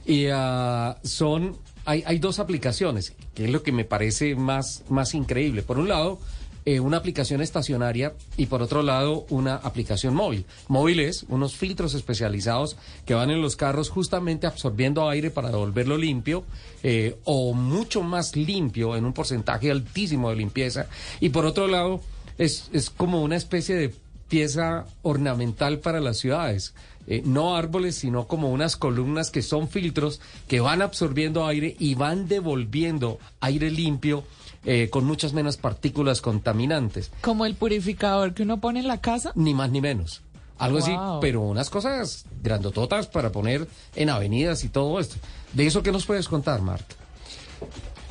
Y 0.06 0.28
ah, 0.32 0.98
son, 1.04 1.58
hay, 1.86 2.04
hay 2.06 2.20
dos 2.20 2.40
aplicaciones, 2.40 3.14
que 3.36 3.46
es 3.46 3.52
lo 3.52 3.62
que 3.64 3.72
me 3.72 3.86
parece 3.86 4.36
más, 4.36 4.84
más 4.90 5.14
increíble. 5.14 5.62
Por 5.62 5.78
un 5.78 5.90
lado, 5.90 6.20
eh, 6.66 6.80
una 6.80 6.98
aplicación 6.98 7.42
estacionaria 7.42 8.14
y 8.38 8.46
por 8.46 8.62
otro 8.62 8.84
lado, 8.84 9.26
una 9.30 9.56
aplicación 9.56 10.14
móvil. 10.14 10.46
Móviles, 10.68 11.26
unos 11.30 11.56
filtros 11.56 11.94
especializados 11.94 12.78
que 13.06 13.14
van 13.14 13.32
en 13.32 13.42
los 13.42 13.56
carros 13.56 13.90
justamente 13.90 14.48
absorbiendo 14.48 15.10
aire 15.10 15.32
para 15.32 15.50
devolverlo 15.50 15.98
limpio 15.98 16.44
eh, 16.84 17.18
o 17.24 17.54
mucho 17.54 18.04
más 18.04 18.36
limpio 18.36 18.96
en 18.96 19.06
un 19.06 19.14
porcentaje 19.14 19.72
altísimo 19.72 20.30
de 20.30 20.36
limpieza. 20.36 20.88
Y 21.20 21.30
por 21.30 21.46
otro 21.46 21.68
lado, 21.68 22.02
es, 22.38 22.70
es 22.74 22.90
como 22.90 23.22
una 23.22 23.36
especie 23.36 23.76
de 23.76 23.94
pieza 24.28 24.86
ornamental 25.02 25.80
para 25.80 26.00
las 26.00 26.20
ciudades. 26.20 26.74
Eh, 27.08 27.24
no 27.26 27.56
árboles, 27.56 27.96
sino 27.96 28.28
como 28.28 28.52
unas 28.52 28.78
columnas 28.78 29.32
que 29.32 29.42
son 29.42 29.68
filtros 29.68 30.22
que 30.48 30.60
van 30.60 30.82
absorbiendo 30.82 31.46
aire 31.48 31.76
y 31.80 31.96
van 31.96 32.28
devolviendo 32.28 33.20
aire 33.40 33.72
limpio 33.72 34.24
eh, 34.66 34.90
con 34.90 35.06
muchas 35.06 35.34
menos 35.34 35.58
partículas 35.58 36.22
contaminantes. 36.22 37.12
Como 37.22 37.46
el 37.46 37.56
purificador 37.56 38.34
que 38.34 38.44
uno 38.44 38.60
pone 38.60 38.80
en 38.80 38.88
la 38.88 39.02
casa. 39.02 39.32
Ni 39.36 39.54
más 39.54 39.72
ni 39.72 39.82
menos. 39.82 40.22
Algo 40.58 40.78
así, 40.78 40.96
pero 41.22 41.42
unas 41.42 41.72
cosas 41.72 42.26
grandototas 42.44 43.08
para 43.08 43.32
poner 43.32 43.68
en 43.96 44.12
avenidas 44.12 44.64
y 44.64 44.70
todo 44.70 45.00
esto. 45.00 45.16
¿De 45.54 45.66
eso 45.66 45.82
qué 45.82 45.92
nos 45.92 46.06
puedes 46.06 46.28
contar, 46.28 46.62
Mark? 46.62 46.86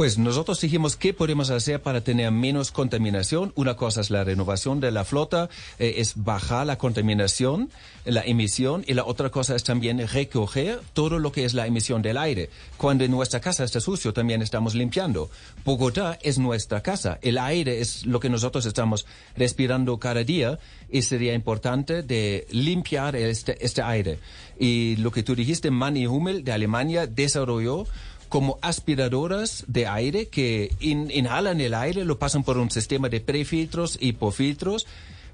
Pues 0.00 0.16
nosotros 0.16 0.58
dijimos 0.62 0.96
qué 0.96 1.12
podemos 1.12 1.50
hacer 1.50 1.82
para 1.82 2.00
tener 2.00 2.32
menos 2.32 2.70
contaminación. 2.70 3.52
Una 3.54 3.76
cosa 3.76 4.00
es 4.00 4.08
la 4.08 4.24
renovación 4.24 4.80
de 4.80 4.90
la 4.90 5.04
flota, 5.04 5.50
eh, 5.78 5.96
es 5.98 6.14
bajar 6.16 6.66
la 6.66 6.78
contaminación, 6.78 7.68
la 8.06 8.22
emisión, 8.22 8.82
y 8.86 8.94
la 8.94 9.04
otra 9.04 9.28
cosa 9.28 9.54
es 9.54 9.62
también 9.62 9.98
recoger 10.08 10.80
todo 10.94 11.18
lo 11.18 11.32
que 11.32 11.44
es 11.44 11.52
la 11.52 11.66
emisión 11.66 12.00
del 12.00 12.16
aire. 12.16 12.48
Cuando 12.78 13.06
nuestra 13.08 13.42
casa 13.42 13.62
está 13.62 13.78
sucio, 13.78 14.14
también 14.14 14.40
estamos 14.40 14.74
limpiando. 14.74 15.28
Bogotá 15.66 16.18
es 16.22 16.38
nuestra 16.38 16.80
casa. 16.80 17.18
El 17.20 17.36
aire 17.36 17.82
es 17.82 18.06
lo 18.06 18.20
que 18.20 18.30
nosotros 18.30 18.64
estamos 18.64 19.04
respirando 19.36 19.98
cada 19.98 20.24
día 20.24 20.58
y 20.90 21.02
sería 21.02 21.34
importante 21.34 22.02
de 22.02 22.46
limpiar 22.52 23.16
este, 23.16 23.62
este 23.62 23.82
aire. 23.82 24.18
Y 24.58 24.96
lo 24.96 25.10
que 25.10 25.22
tú 25.22 25.34
dijiste, 25.34 25.70
Manny 25.70 26.06
Hummel 26.06 26.42
de 26.42 26.52
Alemania 26.52 27.06
desarrolló 27.06 27.86
como 28.30 28.58
aspiradoras 28.62 29.64
de 29.66 29.86
aire 29.86 30.28
que 30.28 30.72
in- 30.80 31.10
inhalan 31.12 31.60
el 31.60 31.74
aire, 31.74 32.06
lo 32.06 32.18
pasan 32.18 32.42
por 32.44 32.56
un 32.56 32.70
sistema 32.70 33.10
de 33.10 33.20
prefiltros 33.20 33.98
y 34.00 34.12
pofiltros. 34.12 34.86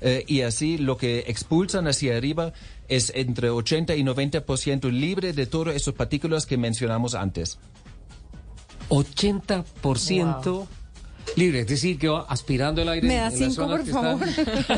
eh, 0.02 0.24
y 0.26 0.42
así 0.42 0.76
lo 0.76 0.96
que 0.98 1.20
expulsan 1.28 1.86
hacia 1.88 2.16
arriba 2.18 2.52
es 2.88 3.10
entre 3.14 3.48
80 3.48 3.94
y 3.96 4.02
90% 4.02 4.90
libre 4.90 5.32
de 5.32 5.46
todas 5.46 5.74
esas 5.76 5.94
partículas 5.94 6.44
que 6.44 6.58
mencionamos 6.58 7.14
antes. 7.14 7.58
80% 8.90 10.66
libre, 11.36 11.60
es 11.60 11.66
decir, 11.66 11.98
que 11.98 12.08
va 12.08 12.26
aspirando 12.28 12.82
el 12.82 12.88
aire. 12.88 13.08
Me 13.08 13.16
da 13.16 13.28
en 13.28 13.36
cinco, 13.50 13.66
por 13.68 13.84
favor. 13.86 14.26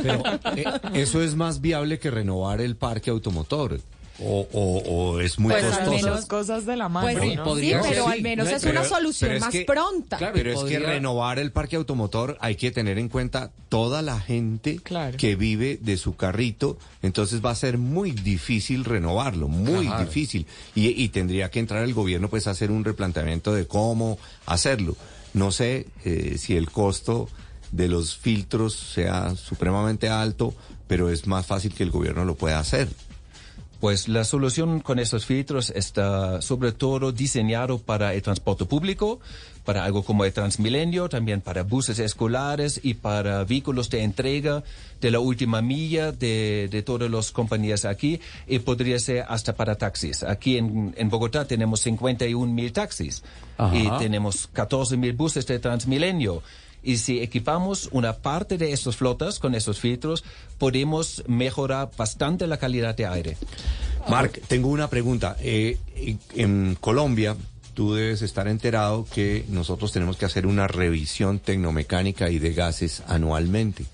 Pero 0.03 0.23
eh, 0.57 0.65
eso 0.95 1.23
es 1.23 1.35
más 1.35 1.61
viable 1.61 1.99
que 1.99 2.11
renovar 2.11 2.61
el 2.61 2.77
parque 2.77 3.11
automotor. 3.11 3.81
O, 4.21 4.49
o- 4.53 4.79
o 5.15 5.21
es 5.21 5.39
muy 5.39 5.53
Pues 5.53 5.65
costoso. 5.65 5.91
menos- 5.91 6.27
cosas 6.27 6.67
de 6.67 6.77
la 6.77 6.89
mano. 6.89 7.07
Pues 7.07 7.19
sí, 7.21 7.37
¿no? 7.37 7.55
sí, 7.57 7.73
pero 7.89 8.09
al 8.09 8.21
menos 8.23 8.49
No, 8.49 8.57
es 8.57 8.63
pero- 8.63 8.81
una 8.81 8.89
solución 8.89 9.29
pero 9.29 9.35
es 9.37 9.41
más 9.41 9.51
que- 9.53 9.65
pronta. 9.65 10.17
Claro, 10.19 10.33
Pero 10.35 10.53
es 10.53 10.65
que 10.65 10.79
renovar 10.79 11.39
el 11.39 11.53
parque 11.53 11.77
automotor 11.77 12.37
hay 12.41 12.57
que 12.57 12.71
tener 12.71 12.99
en 12.99 13.09
cuenta 13.09 13.51
toda 13.69 14.03
la 14.03 14.19
gente 14.21 14.81
Claro. 14.83 15.17
que 15.17 15.37
vive 15.37 15.79
de 15.81 15.97
su 15.97 16.17
carrito, 16.17 16.79
entonces 17.03 17.45
va 17.45 17.51
a 17.51 17.55
ser 17.55 17.79
muy 17.79 18.11
difícil 18.13 18.85
renovarlo, 18.85 19.49
muy 19.49 19.87
Claro. 19.87 20.05
difícil. 20.05 20.47
Y, 20.75 20.89
y 21.03 21.09
tendría 21.11 21.51
que 21.51 21.61
entrar 21.61 21.85
el 21.85 21.95
gobierno 21.95 22.29
pues 22.29 22.47
a 22.47 22.51
hacer 22.51 22.71
un 22.71 22.85
replanteamiento 22.85 23.55
de 23.55 23.67
cómo 23.67 24.19
hacerlo. 24.47 24.97
No 25.35 25.53
sé 25.53 25.87
eh, 26.05 26.37
si 26.39 26.57
el 26.57 26.71
costo 26.71 27.29
de 27.71 27.87
los 27.87 28.17
filtros 28.17 28.75
sea 28.75 29.35
supremamente 29.37 30.09
alto, 30.09 30.55
pero 30.87 31.11
es 31.11 31.27
más 31.27 31.45
fácil 31.47 31.75
que 31.75 31.83
el 31.83 31.91
gobierno 31.91 32.25
lo 32.25 32.35
pueda 32.35 32.59
hacer. 32.59 32.89
Pues 33.81 34.09
la 34.09 34.25
solución 34.25 34.81
con 34.81 34.99
estos 34.99 35.25
filtros 35.25 35.71
está 35.71 36.43
sobre 36.43 36.73
todo 36.73 37.13
diseñado 37.13 37.79
para 37.79 38.13
el 38.13 38.23
transporte 38.23 38.65
público, 38.65 39.21
para 39.65 39.85
algo 39.85 40.03
como 40.03 40.25
el 40.25 40.33
Transmilenio, 40.33 41.09
también 41.09 41.41
para 41.41 41.63
buses 41.63 42.01
escolares 42.01 42.81
y 42.83 42.95
para 42.95 43.45
vehículos 43.45 43.89
de 43.91 44.03
entrega 44.03 44.65
de 45.01 45.11
la 45.13 45.21
última 45.21 45.63
milla 45.63 46.11
de, 46.11 46.69
de 46.71 46.83
todas 46.83 47.09
las 47.09 47.31
compañías 47.31 47.85
aquí 47.85 48.21
y 48.49 48.59
podría 48.59 48.99
ser 48.99 49.27
hasta 49.29 49.55
para 49.55 49.77
taxis. 49.77 50.25
Aquí 50.25 50.57
en, 50.59 50.95
en 50.97 51.09
Bogotá 51.09 51.45
tenemos 51.45 51.81
51 51.81 52.53
mil 52.53 52.73
taxis 52.73 53.23
Ajá. 53.59 53.77
y 53.77 53.89
tenemos 53.99 54.49
14 54.53 54.97
mil 54.97 55.13
buses 55.13 55.47
de 55.47 55.59
Transmilenio. 55.61 56.43
Y 56.83 56.99
si 56.99 57.21
equipamos 57.21 57.89
una 57.93 58.15
parte 58.15 58.57
de 58.59 58.73
estas 58.73 58.97
flotas 58.97 59.39
con 59.39 59.55
esos 59.55 59.81
filtros, 59.81 60.25
podemos 60.59 61.23
mejorar 61.27 61.91
bastante 61.97 62.47
la 62.47 62.57
calidad 62.59 62.97
de 62.97 63.07
aire. 63.07 63.37
Marc, 64.09 64.41
tengo 64.47 64.69
una 64.69 64.89
pregunta. 64.89 65.37
Eh, 65.41 65.79
en- 66.35 66.77
Colombia, 66.81 67.37
tú 67.75 67.95
debes 67.95 68.23
estar 68.23 68.49
enterado 68.49 69.07
que 69.13 69.45
nosotros 69.49 69.93
tenemos 69.93 70.17
que 70.17 70.25
hacer 70.25 70.47
una 70.47 70.67
revisión 70.67 71.39
tecnomecánica 71.41 72.31
y 72.31 72.39
de 72.39 72.55
gases 72.55 73.03
anualmente. 73.07 73.85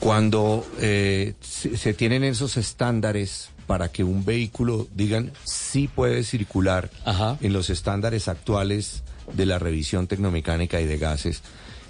Cuando 0.00 0.66
eh, 0.80 1.34
se, 1.40 1.76
se 1.76 1.94
tienen 1.94 2.24
esos 2.24 2.56
estándares 2.56 3.50
para 3.66 3.90
que 3.90 4.04
un 4.04 4.24
vehículo, 4.24 4.86
digan, 4.94 5.32
sí 5.44 5.88
puede 5.88 6.22
circular 6.24 6.90
Ajá. 7.06 7.38
en 7.40 7.52
los 7.54 7.70
estándares 7.70 8.28
actuales 8.28 9.02
de 9.32 9.46
la 9.46 9.58
revisión 9.58 10.06
tecnomecánica 10.06 10.80
y 10.80 10.86
de 10.86 10.98
gases, 10.98 11.42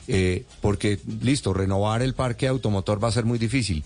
eh, 0.07 0.45
porque, 0.61 0.99
listo, 1.23 1.55
renovar 1.55 2.03
el 2.03 2.15
parque 2.15 2.47
automotor 2.47 3.03
va 3.03 3.09
a 3.09 3.13
ser 3.13 3.25
muy 3.25 3.39
difícil, 3.39 3.85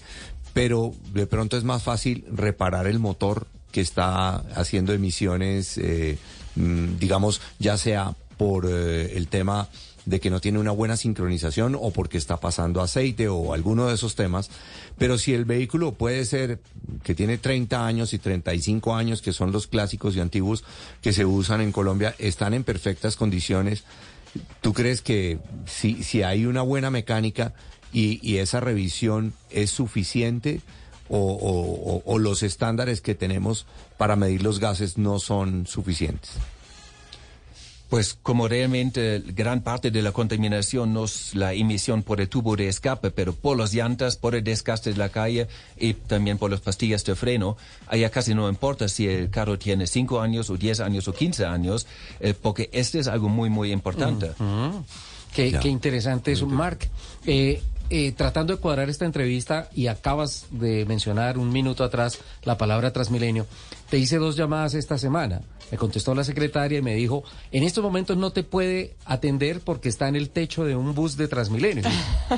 pero 0.52 0.95
de 1.12 1.26
pronto 1.26 1.57
es 1.57 1.64
más 1.64 1.83
fácil 1.83 2.25
reparar 2.33 2.87
el 2.87 2.99
motor 2.99 3.47
que 3.71 3.81
está 3.81 4.37
haciendo 4.55 4.93
emisiones, 4.93 5.78
eh, 5.78 6.19
mm, 6.57 6.99
digamos, 6.99 7.40
ya 7.59 7.76
sea 7.76 8.14
por 8.37 8.67
eh, 8.69 9.17
el 9.17 9.28
tema 9.28 9.69
de 10.09 10.21
que 10.21 10.31
no 10.31 10.41
tiene 10.41 10.59
una 10.59 10.71
buena 10.71 10.97
sincronización 10.97 11.77
o 11.79 11.91
porque 11.91 12.17
está 12.17 12.38
pasando 12.38 12.81
aceite 12.81 13.29
o 13.29 13.53
alguno 13.53 13.88
de 13.88 13.95
esos 13.95 14.15
temas. 14.15 14.50
Pero 14.97 15.19
si 15.19 15.35
el 15.35 15.45
vehículo 15.45 15.93
puede 15.93 16.25
ser 16.25 16.61
que 17.03 17.15
tiene 17.15 17.37
30 17.37 17.87
años 17.87 18.15
y 18.15 18.19
35 18.19 18.95
años, 18.95 19.21
que 19.21 19.35
son 19.35 19.53
los 19.53 19.67
clásicos 19.67 20.17
y 20.17 20.21
antiguos 20.21 20.65
que 21.03 21.12
se 21.12 21.27
usan 21.27 21.61
en 21.61 21.73
Colombia, 21.73 22.15
están 22.19 22.55
en 22.55 22.65
perfectas 22.65 23.17
condiciones, 23.17 23.85
¿tú 24.62 24.73
crees 24.73 25.03
que 25.03 25.41
si, 25.67 26.03
si 26.03 26.23
hay 26.23 26.47
una 26.47 26.62
buena 26.62 26.91
mecánica 26.91 27.53
y, 27.93 28.38
esa 28.38 28.61
revisión 28.61 29.35
es 29.50 29.71
suficiente 29.71 30.62
o 31.11 32.19
los 32.19 32.43
estándares 32.43 33.00
que 33.03 33.15
tenemos 33.15 33.67
para 33.99 34.17
medir 34.17 34.43
los 34.43 34.59
gases 34.59 34.97
no 34.97 35.19
son 35.19 35.67
suficientes? 35.67 36.31
Pues 37.88 38.18
como 38.23 38.49
realmente 38.49 39.23
gran 39.26 39.62
parte 39.62 39.90
de 39.90 40.02
la 40.02 40.12
contaminación 40.12 40.92
no 40.92 41.04
es 41.04 41.35
la 41.35 41.54
emisión 41.54 42.02
por 42.02 42.21
el 42.21 42.28
tubo 42.28 42.54
de 42.54 42.68
escape, 42.68 43.11
pero 43.11 43.33
por 43.33 43.57
las 43.57 43.73
llantas, 43.73 44.16
por 44.16 44.35
el 44.35 44.45
desgaste 44.45 44.90
de 44.90 44.99
la 44.99 45.09
calle 45.09 45.49
y 45.78 45.95
también 45.95 46.37
por 46.37 46.50
las 46.50 46.61
pastillas 46.61 47.04
de 47.04 47.14
freno, 47.14 47.57
allá 47.87 48.11
casi 48.11 48.35
no 48.35 48.49
importa 48.49 48.88
si 48.88 49.09
el 49.09 49.30
carro 49.30 49.59
tiene 49.59 49.87
5 49.87 50.21
años 50.21 50.50
o 50.50 50.57
10 50.57 50.80
años 50.80 51.09
o 51.09 51.14
15 51.14 51.47
años, 51.47 51.87
eh, 52.21 52.35
porque 52.35 52.68
este 52.73 52.99
es 52.99 53.09
algo 53.09 53.28
muy, 53.30 53.49
muy 53.49 53.73
importante. 53.73 54.33
Qué, 55.33 55.59
interesante 55.64 56.33
eso, 56.33 56.46
Mark. 56.46 56.88
Eh, 57.27 57.62
eh, 57.90 58.12
tratando 58.12 58.55
de 58.55 58.61
cuadrar 58.61 58.90
esta 58.90 59.07
entrevista 59.07 59.70
y 59.74 59.87
acabas 59.87 60.44
de 60.51 60.85
mencionar 60.85 61.38
un 61.38 61.51
minuto 61.51 61.85
atrás 61.85 62.18
la 62.42 62.59
palabra 62.59 62.92
Transmilenio, 62.92 63.46
te 63.88 63.98
hice 63.98 64.18
dos 64.18 64.37
llamadas 64.37 64.74
esta 64.74 64.98
semana. 64.98 65.40
Me 65.70 65.77
contestó 65.77 66.14
la 66.14 66.24
secretaria 66.24 66.79
y 66.79 66.83
me 66.83 66.94
dijo, 66.94 67.24
en 67.53 67.62
estos 67.62 67.85
momentos 67.85 68.16
no 68.16 68.31
te 68.31 68.42
puede 68.42 68.94
atender 69.05 69.61
porque 69.61 69.90
está 69.90 70.09
en 70.09 70.16
el 70.16 70.31
techo 70.31 70.64
de 70.64 70.74
un 70.74 70.94
bus 70.94 71.16
de 71.18 71.29
Transmilenio. 71.29 71.85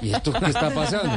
¿Y 0.02 0.12
esto 0.12 0.32
qué 0.32 0.46
está 0.46 0.74
pasando? 0.74 1.16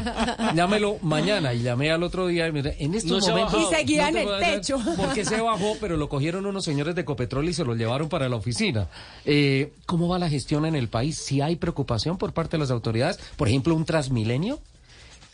Llámelo 0.54 0.98
mañana. 1.02 1.54
Y 1.56 1.63
llamé 1.63 1.91
al 1.91 2.04
otro 2.04 2.28
día 2.28 2.48
y 2.48 2.52
me 2.52 2.62
dijo, 2.62 2.76
en 2.78 2.93
estos 2.93 3.12
No 3.12 3.22
se 3.22 3.32
momentos... 3.32 3.54
bajado. 3.54 3.72
Y 3.72 3.76
seguía 3.76 4.10
en 4.10 4.17
el 4.17 4.28
techo. 4.39 4.78
Porque 4.96 5.26
se 5.26 5.41
bajó, 5.41 5.76
pero 5.82 5.98
lo 5.98 6.08
cogieron 6.08 6.46
unos 6.46 6.63
señores 6.63 6.93
de 6.93 7.02
Ecopetrol 7.02 7.50
y 7.50 7.54
se 7.54 7.65
lo 7.65 7.74
llevaron 7.74 8.10
para 8.10 8.30
la 8.30 8.36
oficina. 8.36 8.88
Eh, 9.26 9.74
¿Cómo 9.88 10.08
va 10.08 10.19
la 10.19 10.30
gestión 10.30 10.67
en 10.67 10.76
el 10.76 10.89
país? 10.89 11.17
¿Si 11.17 11.41
hay 11.41 11.56
preocupación 11.56 12.19
por 12.19 12.34
parte 12.34 12.58
de 12.58 12.60
las 12.60 12.69
autoridades? 12.69 13.19
Por 13.38 13.48
ejemplo, 13.48 13.74
un 13.74 13.86
Transmilenio. 13.86 14.60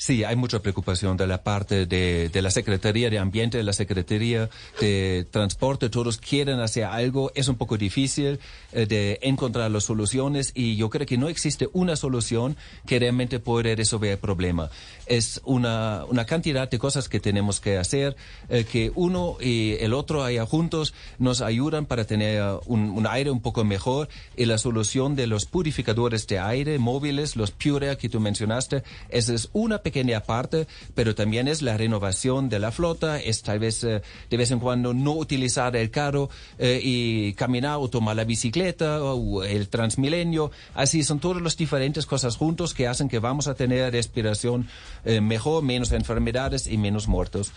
Sí, 0.01 0.23
hay 0.23 0.37
mucha 0.37 0.61
preocupación 0.61 1.17
de 1.17 1.27
la 1.27 1.43
parte 1.43 1.85
de, 1.85 2.29
de 2.29 2.41
la 2.41 2.51
Secretaría 2.51 3.09
de 3.09 3.19
Ambiente, 3.19 3.57
de 3.57 3.65
la 3.65 3.73
Secretaría 3.73 4.49
de 4.79 5.27
Transporte. 5.29 5.89
Todos 5.89 6.17
quieren 6.17 6.61
hacer 6.61 6.85
algo. 6.85 7.33
Es 7.35 7.49
un 7.49 7.57
poco 7.57 7.77
difícil 7.77 8.39
eh, 8.71 8.85
de 8.85 9.19
encontrar 9.21 9.69
las 9.69 9.83
soluciones 9.83 10.53
y 10.55 10.77
yo 10.77 10.89
creo 10.89 11.05
que 11.05 11.17
no 11.17 11.27
existe 11.27 11.67
una 11.73 11.97
solución 11.97 12.55
que 12.87 12.97
realmente 12.97 13.39
pueda 13.39 13.75
resolver 13.75 14.11
el 14.11 14.19
problema. 14.19 14.69
Es 15.09 15.41
una, 15.43 16.05
una 16.07 16.25
cantidad 16.25 16.69
de 16.69 16.79
cosas 16.79 17.09
que 17.09 17.19
tenemos 17.19 17.59
que 17.59 17.77
hacer, 17.77 18.15
eh, 18.47 18.63
que 18.63 18.91
uno 18.95 19.35
y 19.41 19.75
el 19.81 19.93
otro 19.93 20.23
allá 20.23 20.45
juntos 20.45 20.93
nos 21.17 21.41
ayudan 21.41 21.85
para 21.85 22.05
tener 22.05 22.41
un, 22.65 22.91
un 22.91 23.05
aire 23.07 23.29
un 23.29 23.41
poco 23.41 23.65
mejor 23.65 24.07
y 24.37 24.45
la 24.45 24.57
solución 24.57 25.15
de 25.15 25.27
los 25.27 25.45
purificadores 25.45 26.25
de 26.27 26.39
aire 26.39 26.79
móviles, 26.79 27.35
los 27.35 27.51
Pure 27.51 27.97
que 27.97 28.07
tú 28.07 28.21
mencionaste, 28.21 28.83
es 29.09 29.49
una 29.53 29.79
pequeña 29.79 30.21
parte, 30.21 30.67
pero 30.95 31.15
también 31.15 31.47
es 31.47 31.61
la 31.61 31.75
renovación 31.77 32.49
de 32.49 32.59
la 32.59 32.71
flota, 32.71 33.19
es 33.19 33.41
tal 33.41 33.59
vez 33.59 33.83
eh, 33.83 34.01
de 34.29 34.37
vez 34.37 34.51
en 34.51 34.59
cuando 34.59 34.93
no 34.93 35.13
utilizar 35.13 35.75
el 35.75 35.91
carro 35.91 36.29
eh, 36.57 36.79
y 36.81 37.33
caminar 37.33 37.77
o 37.79 37.89
tomar 37.89 38.15
la 38.15 38.23
bicicleta 38.23 39.03
o 39.03 39.43
el 39.43 39.69
Transmilenio. 39.69 40.51
Así 40.73 41.03
son 41.03 41.19
todas 41.19 41.41
las 41.41 41.57
diferentes 41.57 42.05
cosas 42.05 42.37
juntos 42.37 42.73
que 42.73 42.87
hacen 42.87 43.09
que 43.09 43.19
vamos 43.19 43.47
a 43.47 43.55
tener 43.55 43.91
respiración 43.91 44.67
eh, 45.05 45.21
mejor, 45.21 45.63
menos 45.63 45.91
enfermedades 45.91 46.67
y 46.67 46.77
menos 46.77 47.07
muertos. 47.07 47.51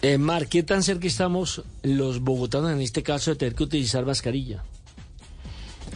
Eh, 0.00 0.16
Mar, 0.16 0.46
¿qué 0.46 0.62
tan 0.62 0.82
cerca 0.82 1.06
estamos 1.06 1.64
los 1.82 2.20
bogotanos 2.20 2.70
en 2.70 2.80
este 2.80 3.02
caso 3.02 3.32
de 3.32 3.36
tener 3.36 3.54
que 3.54 3.64
utilizar 3.64 4.06
mascarilla? 4.06 4.62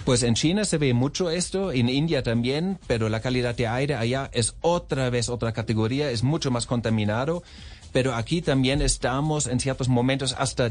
Pues 0.05 0.25
en 0.25 0.35
China 0.35 0.65
se 0.65 0.79
ve 0.79 0.95
mucho 0.95 1.31
esto, 1.31 1.71
en 1.71 1.89
India 1.89 2.25
también, 2.25 2.79
pero 2.89 3.09
la 3.09 3.21
calidad 3.21 3.55
de 3.55 3.69
aire 3.69 3.95
allá 3.95 4.29
es 4.33 4.57
otra 4.61 5.09
vez 5.11 5.29
otra 5.29 5.53
categoría, 5.53 6.11
es 6.11 6.25
mucho 6.25 6.51
más 6.51 6.67
contaminado. 6.67 7.45
Pero 7.93 8.15
aquí 8.15 8.41
también 8.41 8.81
estamos 8.81 9.47
en 9.47 9.61
ciertos 9.61 9.89
momentos 9.89 10.35
hasta 10.39 10.71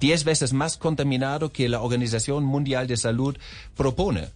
10 0.00 0.24
veces 0.24 0.52
más 0.52 0.78
contaminado 0.78 1.52
que 1.52 1.68
la 1.68 1.82
Organización 1.82 2.44
Mundial 2.44 2.86
de 2.86 2.96
Salud 2.96 3.36
propone. 3.76 4.30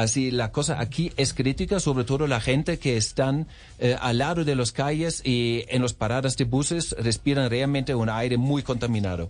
Así 0.00 0.30
la 0.30 0.50
cosa 0.50 0.80
aquí 0.80 1.12
es 1.18 1.34
crítica, 1.34 1.78
sobre 1.78 2.04
todo 2.04 2.26
la 2.26 2.40
gente 2.40 2.78
que 2.78 2.96
están 2.96 3.46
eh, 3.78 3.98
al 4.00 4.16
lado 4.16 4.46
de 4.46 4.54
las 4.54 4.72
calles 4.72 5.20
y 5.26 5.64
en 5.68 5.82
las 5.82 5.92
paradas 5.92 6.38
de 6.38 6.44
buses 6.44 6.96
respiran 6.98 7.50
realmente 7.50 7.94
un 7.94 8.08
aire 8.08 8.38
muy 8.38 8.62
contaminado. 8.62 9.28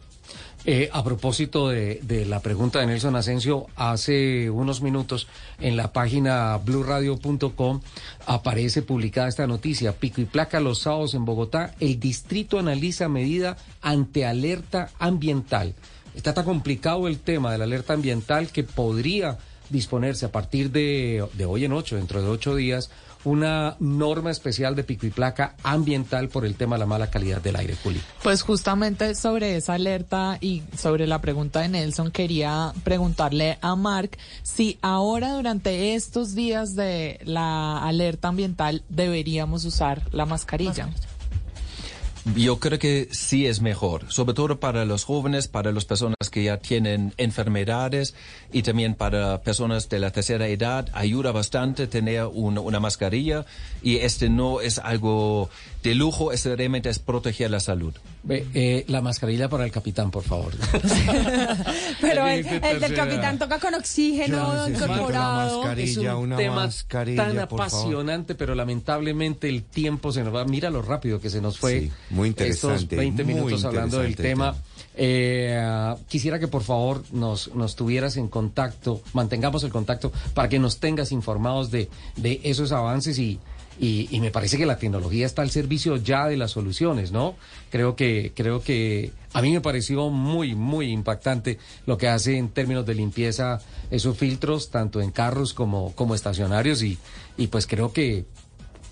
Eh, 0.64 0.88
a 0.92 1.02
propósito 1.02 1.70
de, 1.70 2.24
la 2.28 2.38
pregunta 2.38 2.78
de 2.78 2.86
Nelson 2.86 3.16
Asensio, 3.16 3.66
hace 3.74 4.48
unos 4.48 4.80
minutos 4.80 5.26
en 5.58 5.76
la 5.76 5.92
página 5.92 6.56
blurradio.com 6.58 7.80
aparece 8.26 8.82
publicada 8.82 9.26
esta 9.26 9.48
noticia. 9.48 9.96
Pico 9.96 10.20
y 10.20 10.26
placa 10.26 10.60
los 10.60 10.82
sábados 10.82 11.14
en 11.14 11.24
Bogotá. 11.24 11.74
El 11.80 11.98
distrito 11.98 12.60
analiza 12.60 13.08
medida 13.08 13.56
ante 13.82 14.24
alerta 14.24 14.90
ambiental. 15.00 15.74
Está 16.14 16.32
tan 16.32 16.44
complicado 16.44 17.08
el 17.08 17.18
tema 17.18 17.50
de 17.50 17.58
la 17.58 17.64
alerta 17.64 17.94
ambiental 17.94 18.52
que 18.52 18.62
podría 18.62 19.38
disponerse 19.70 20.26
a 20.26 20.32
partir 20.32 20.70
de, 20.70 21.26
de 21.34 21.44
hoy 21.44 21.64
en 21.64 21.72
ocho, 21.72 21.96
dentro 21.96 22.20
de 22.20 22.28
ocho 22.28 22.54
días, 22.54 22.90
una 23.24 23.76
norma 23.80 24.30
especial 24.30 24.74
de 24.74 24.84
pico 24.84 25.06
y 25.06 25.10
placa 25.10 25.54
ambiental 25.62 26.28
por 26.28 26.44
el 26.44 26.54
tema 26.54 26.76
de 26.76 26.80
la 26.80 26.86
mala 26.86 27.10
calidad 27.10 27.40
del 27.42 27.56
aire, 27.56 27.76
Juli. 27.82 28.00
Pues 28.22 28.42
justamente 28.42 29.14
sobre 29.14 29.56
esa 29.56 29.74
alerta 29.74 30.38
y 30.40 30.62
sobre 30.76 31.06
la 31.06 31.20
pregunta 31.20 31.60
de 31.60 31.68
Nelson, 31.68 32.10
quería 32.10 32.72
preguntarle 32.84 33.58
a 33.60 33.76
Mark 33.76 34.16
si 34.42 34.78
ahora 34.80 35.34
durante 35.34 35.94
estos 35.94 36.34
días 36.34 36.74
de 36.74 37.20
la 37.24 37.86
alerta 37.86 38.28
ambiental 38.28 38.82
deberíamos 38.88 39.64
usar 39.64 40.02
la 40.12 40.24
mascarilla. 40.24 40.88
Yo 42.36 42.58
creo 42.60 42.78
que 42.78 43.08
sí 43.12 43.46
es 43.46 43.60
mejor, 43.62 44.04
sobre 44.12 44.34
todo 44.34 44.60
para 44.60 44.84
los 44.84 45.04
jóvenes, 45.04 45.48
para 45.48 45.72
las 45.72 45.84
personas 45.86 46.16
que 46.30 46.44
ya 46.44 46.58
tienen 46.58 47.14
enfermedades 47.16 48.14
y 48.52 48.62
también 48.62 48.94
para 48.94 49.40
personas 49.40 49.88
de 49.88 49.98
la 50.00 50.10
tercera 50.10 50.46
edad. 50.46 50.86
Ayuda 50.92 51.32
bastante 51.32 51.86
tener 51.86 52.26
un- 52.26 52.58
una 52.58 52.78
mascarilla 52.78 53.46
y 53.82 53.96
este 53.96 54.28
no 54.28 54.60
es 54.60 54.78
algo 54.78 55.48
de 55.82 55.94
lujo, 55.94 56.30
este 56.32 56.54
realmente 56.56 56.90
es 56.90 56.98
proteger 56.98 57.50
la 57.50 57.58
salud. 57.60 57.94
Ve, 58.22 58.46
eh, 58.52 58.84
la 58.88 59.00
mascarilla 59.00 59.48
para 59.48 59.64
el 59.64 59.72
capitán, 59.72 60.10
por 60.10 60.22
favor. 60.22 60.52
Pero 62.02 62.26
el, 62.26 62.46
el 62.46 62.80
del 62.80 62.94
capitán 62.94 63.38
toca 63.38 63.58
con 63.58 63.74
oxígeno 63.74 64.68
incorporado. 64.68 65.62
es 65.72 65.96
un 65.96 66.36
tema 66.36 66.68
tan 67.16 67.38
apasionante, 67.38 68.34
pero 68.34 68.54
lamentablemente 68.54 69.48
el 69.48 69.62
tiempo 69.62 70.12
se 70.12 70.22
nos 70.22 70.34
va. 70.34 70.44
Mira 70.44 70.68
lo 70.70 70.82
rápido 70.82 71.18
que 71.20 71.30
se 71.30 71.40
nos 71.40 71.58
fue. 71.58 71.80
Sí, 71.80 71.92
muy 72.10 72.28
interesante, 72.28 72.82
Estos 72.82 72.98
20 72.98 73.24
muy 73.24 73.34
minutos 73.34 73.64
hablando 73.64 73.98
del 74.00 74.16
tema. 74.16 74.52
tema. 74.52 74.64
Eh, 74.96 75.94
quisiera 76.08 76.38
que 76.38 76.48
por 76.48 76.62
favor 76.62 77.04
nos, 77.12 77.54
nos 77.54 77.76
tuvieras 77.76 78.16
en 78.16 78.28
contacto, 78.28 79.00
mantengamos 79.12 79.64
el 79.64 79.70
contacto 79.70 80.12
para 80.34 80.48
que 80.48 80.58
nos 80.58 80.78
tengas 80.78 81.12
informados 81.12 81.70
de, 81.70 81.88
de 82.16 82.40
esos 82.42 82.72
avances 82.72 83.18
y, 83.18 83.38
y, 83.78 84.08
y 84.10 84.20
me 84.20 84.30
parece 84.30 84.58
que 84.58 84.66
la 84.66 84.76
tecnología 84.76 85.24
está 85.24 85.40
al 85.42 85.50
servicio 85.50 85.96
ya 85.96 86.26
de 86.26 86.36
las 86.36 86.50
soluciones, 86.50 87.12
¿no? 87.12 87.36
Creo 87.70 87.96
que, 87.96 88.32
creo 88.34 88.62
que 88.62 89.12
a 89.32 89.40
mí 89.40 89.52
me 89.52 89.60
pareció 89.62 90.10
muy, 90.10 90.54
muy 90.54 90.90
impactante 90.90 91.58
lo 91.86 91.96
que 91.96 92.08
hace 92.08 92.36
en 92.36 92.50
términos 92.50 92.84
de 92.84 92.94
limpieza 92.94 93.60
esos 93.90 94.18
filtros, 94.18 94.70
tanto 94.70 95.00
en 95.00 95.12
carros 95.12 95.54
como, 95.54 95.94
como 95.94 96.14
estacionarios, 96.14 96.82
y, 96.82 96.98
y 97.38 97.46
pues 97.46 97.66
creo 97.66 97.92
que 97.92 98.26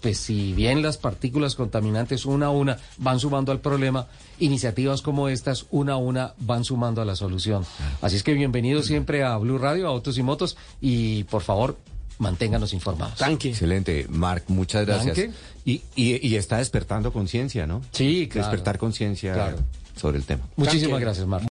pues 0.01 0.19
si 0.19 0.53
bien 0.53 0.83
las 0.83 0.97
partículas 0.99 1.55
contaminantes 1.55 2.25
una 2.27 2.47
a 2.47 2.51
una 2.51 2.79
van 2.99 3.19
sumando 3.21 3.53
al 3.53 3.61
problema, 3.61 4.07
iniciativas 4.39 5.03
como 5.03 5.29
estas 5.29 5.67
una 5.71 5.95
a 5.95 5.97
una 5.97 6.35
van 6.39 6.65
sumando 6.65 7.03
a 7.03 7.05
la 7.05 7.17
solución. 7.17 7.65
Así 8.03 8.17
es 8.17 8.23
que 8.23 8.33
bienvenido 8.35 8.83
siempre 8.83 9.25
a 9.25 9.37
Blue 9.37 9.59
Radio, 9.59 9.87
a 9.87 9.91
Autos 9.91 10.19
y 10.19 10.23
Motos, 10.23 10.57
y 10.81 11.25
por 11.25 11.43
favor, 11.43 11.77
manténganos 12.19 12.73
informados. 12.73 13.21
Excelente. 13.21 14.07
Mark, 14.09 14.45
muchas 14.49 14.87
gracias. 14.87 15.19
Y, 15.65 15.83
y, 15.95 16.27
y 16.27 16.37
está 16.37 16.59
despertando 16.59 17.13
conciencia, 17.13 17.67
¿no? 17.67 17.83
Sí, 17.93 18.29
claro. 18.29 18.49
Despertar 18.49 18.79
conciencia 18.79 19.35
Claro. 19.35 19.59
sobre 19.97 20.19
el 20.19 20.25
tema. 20.25 20.43
Muchísimas 20.57 21.01
gracias, 21.01 21.27
Marc. 21.27 21.47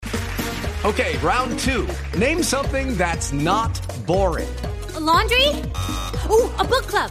Okay, 0.84 1.16
round 1.22 1.58
two. 1.58 1.86
Name 2.18 2.42
something 2.42 2.96
that's 2.98 3.32
not 3.32 3.70
boring. 4.06 4.46
A 4.94 5.00
laundry? 5.00 5.48
Ooh, 6.30 6.50
a 6.58 6.64
book 6.64 6.86
club. 6.86 7.10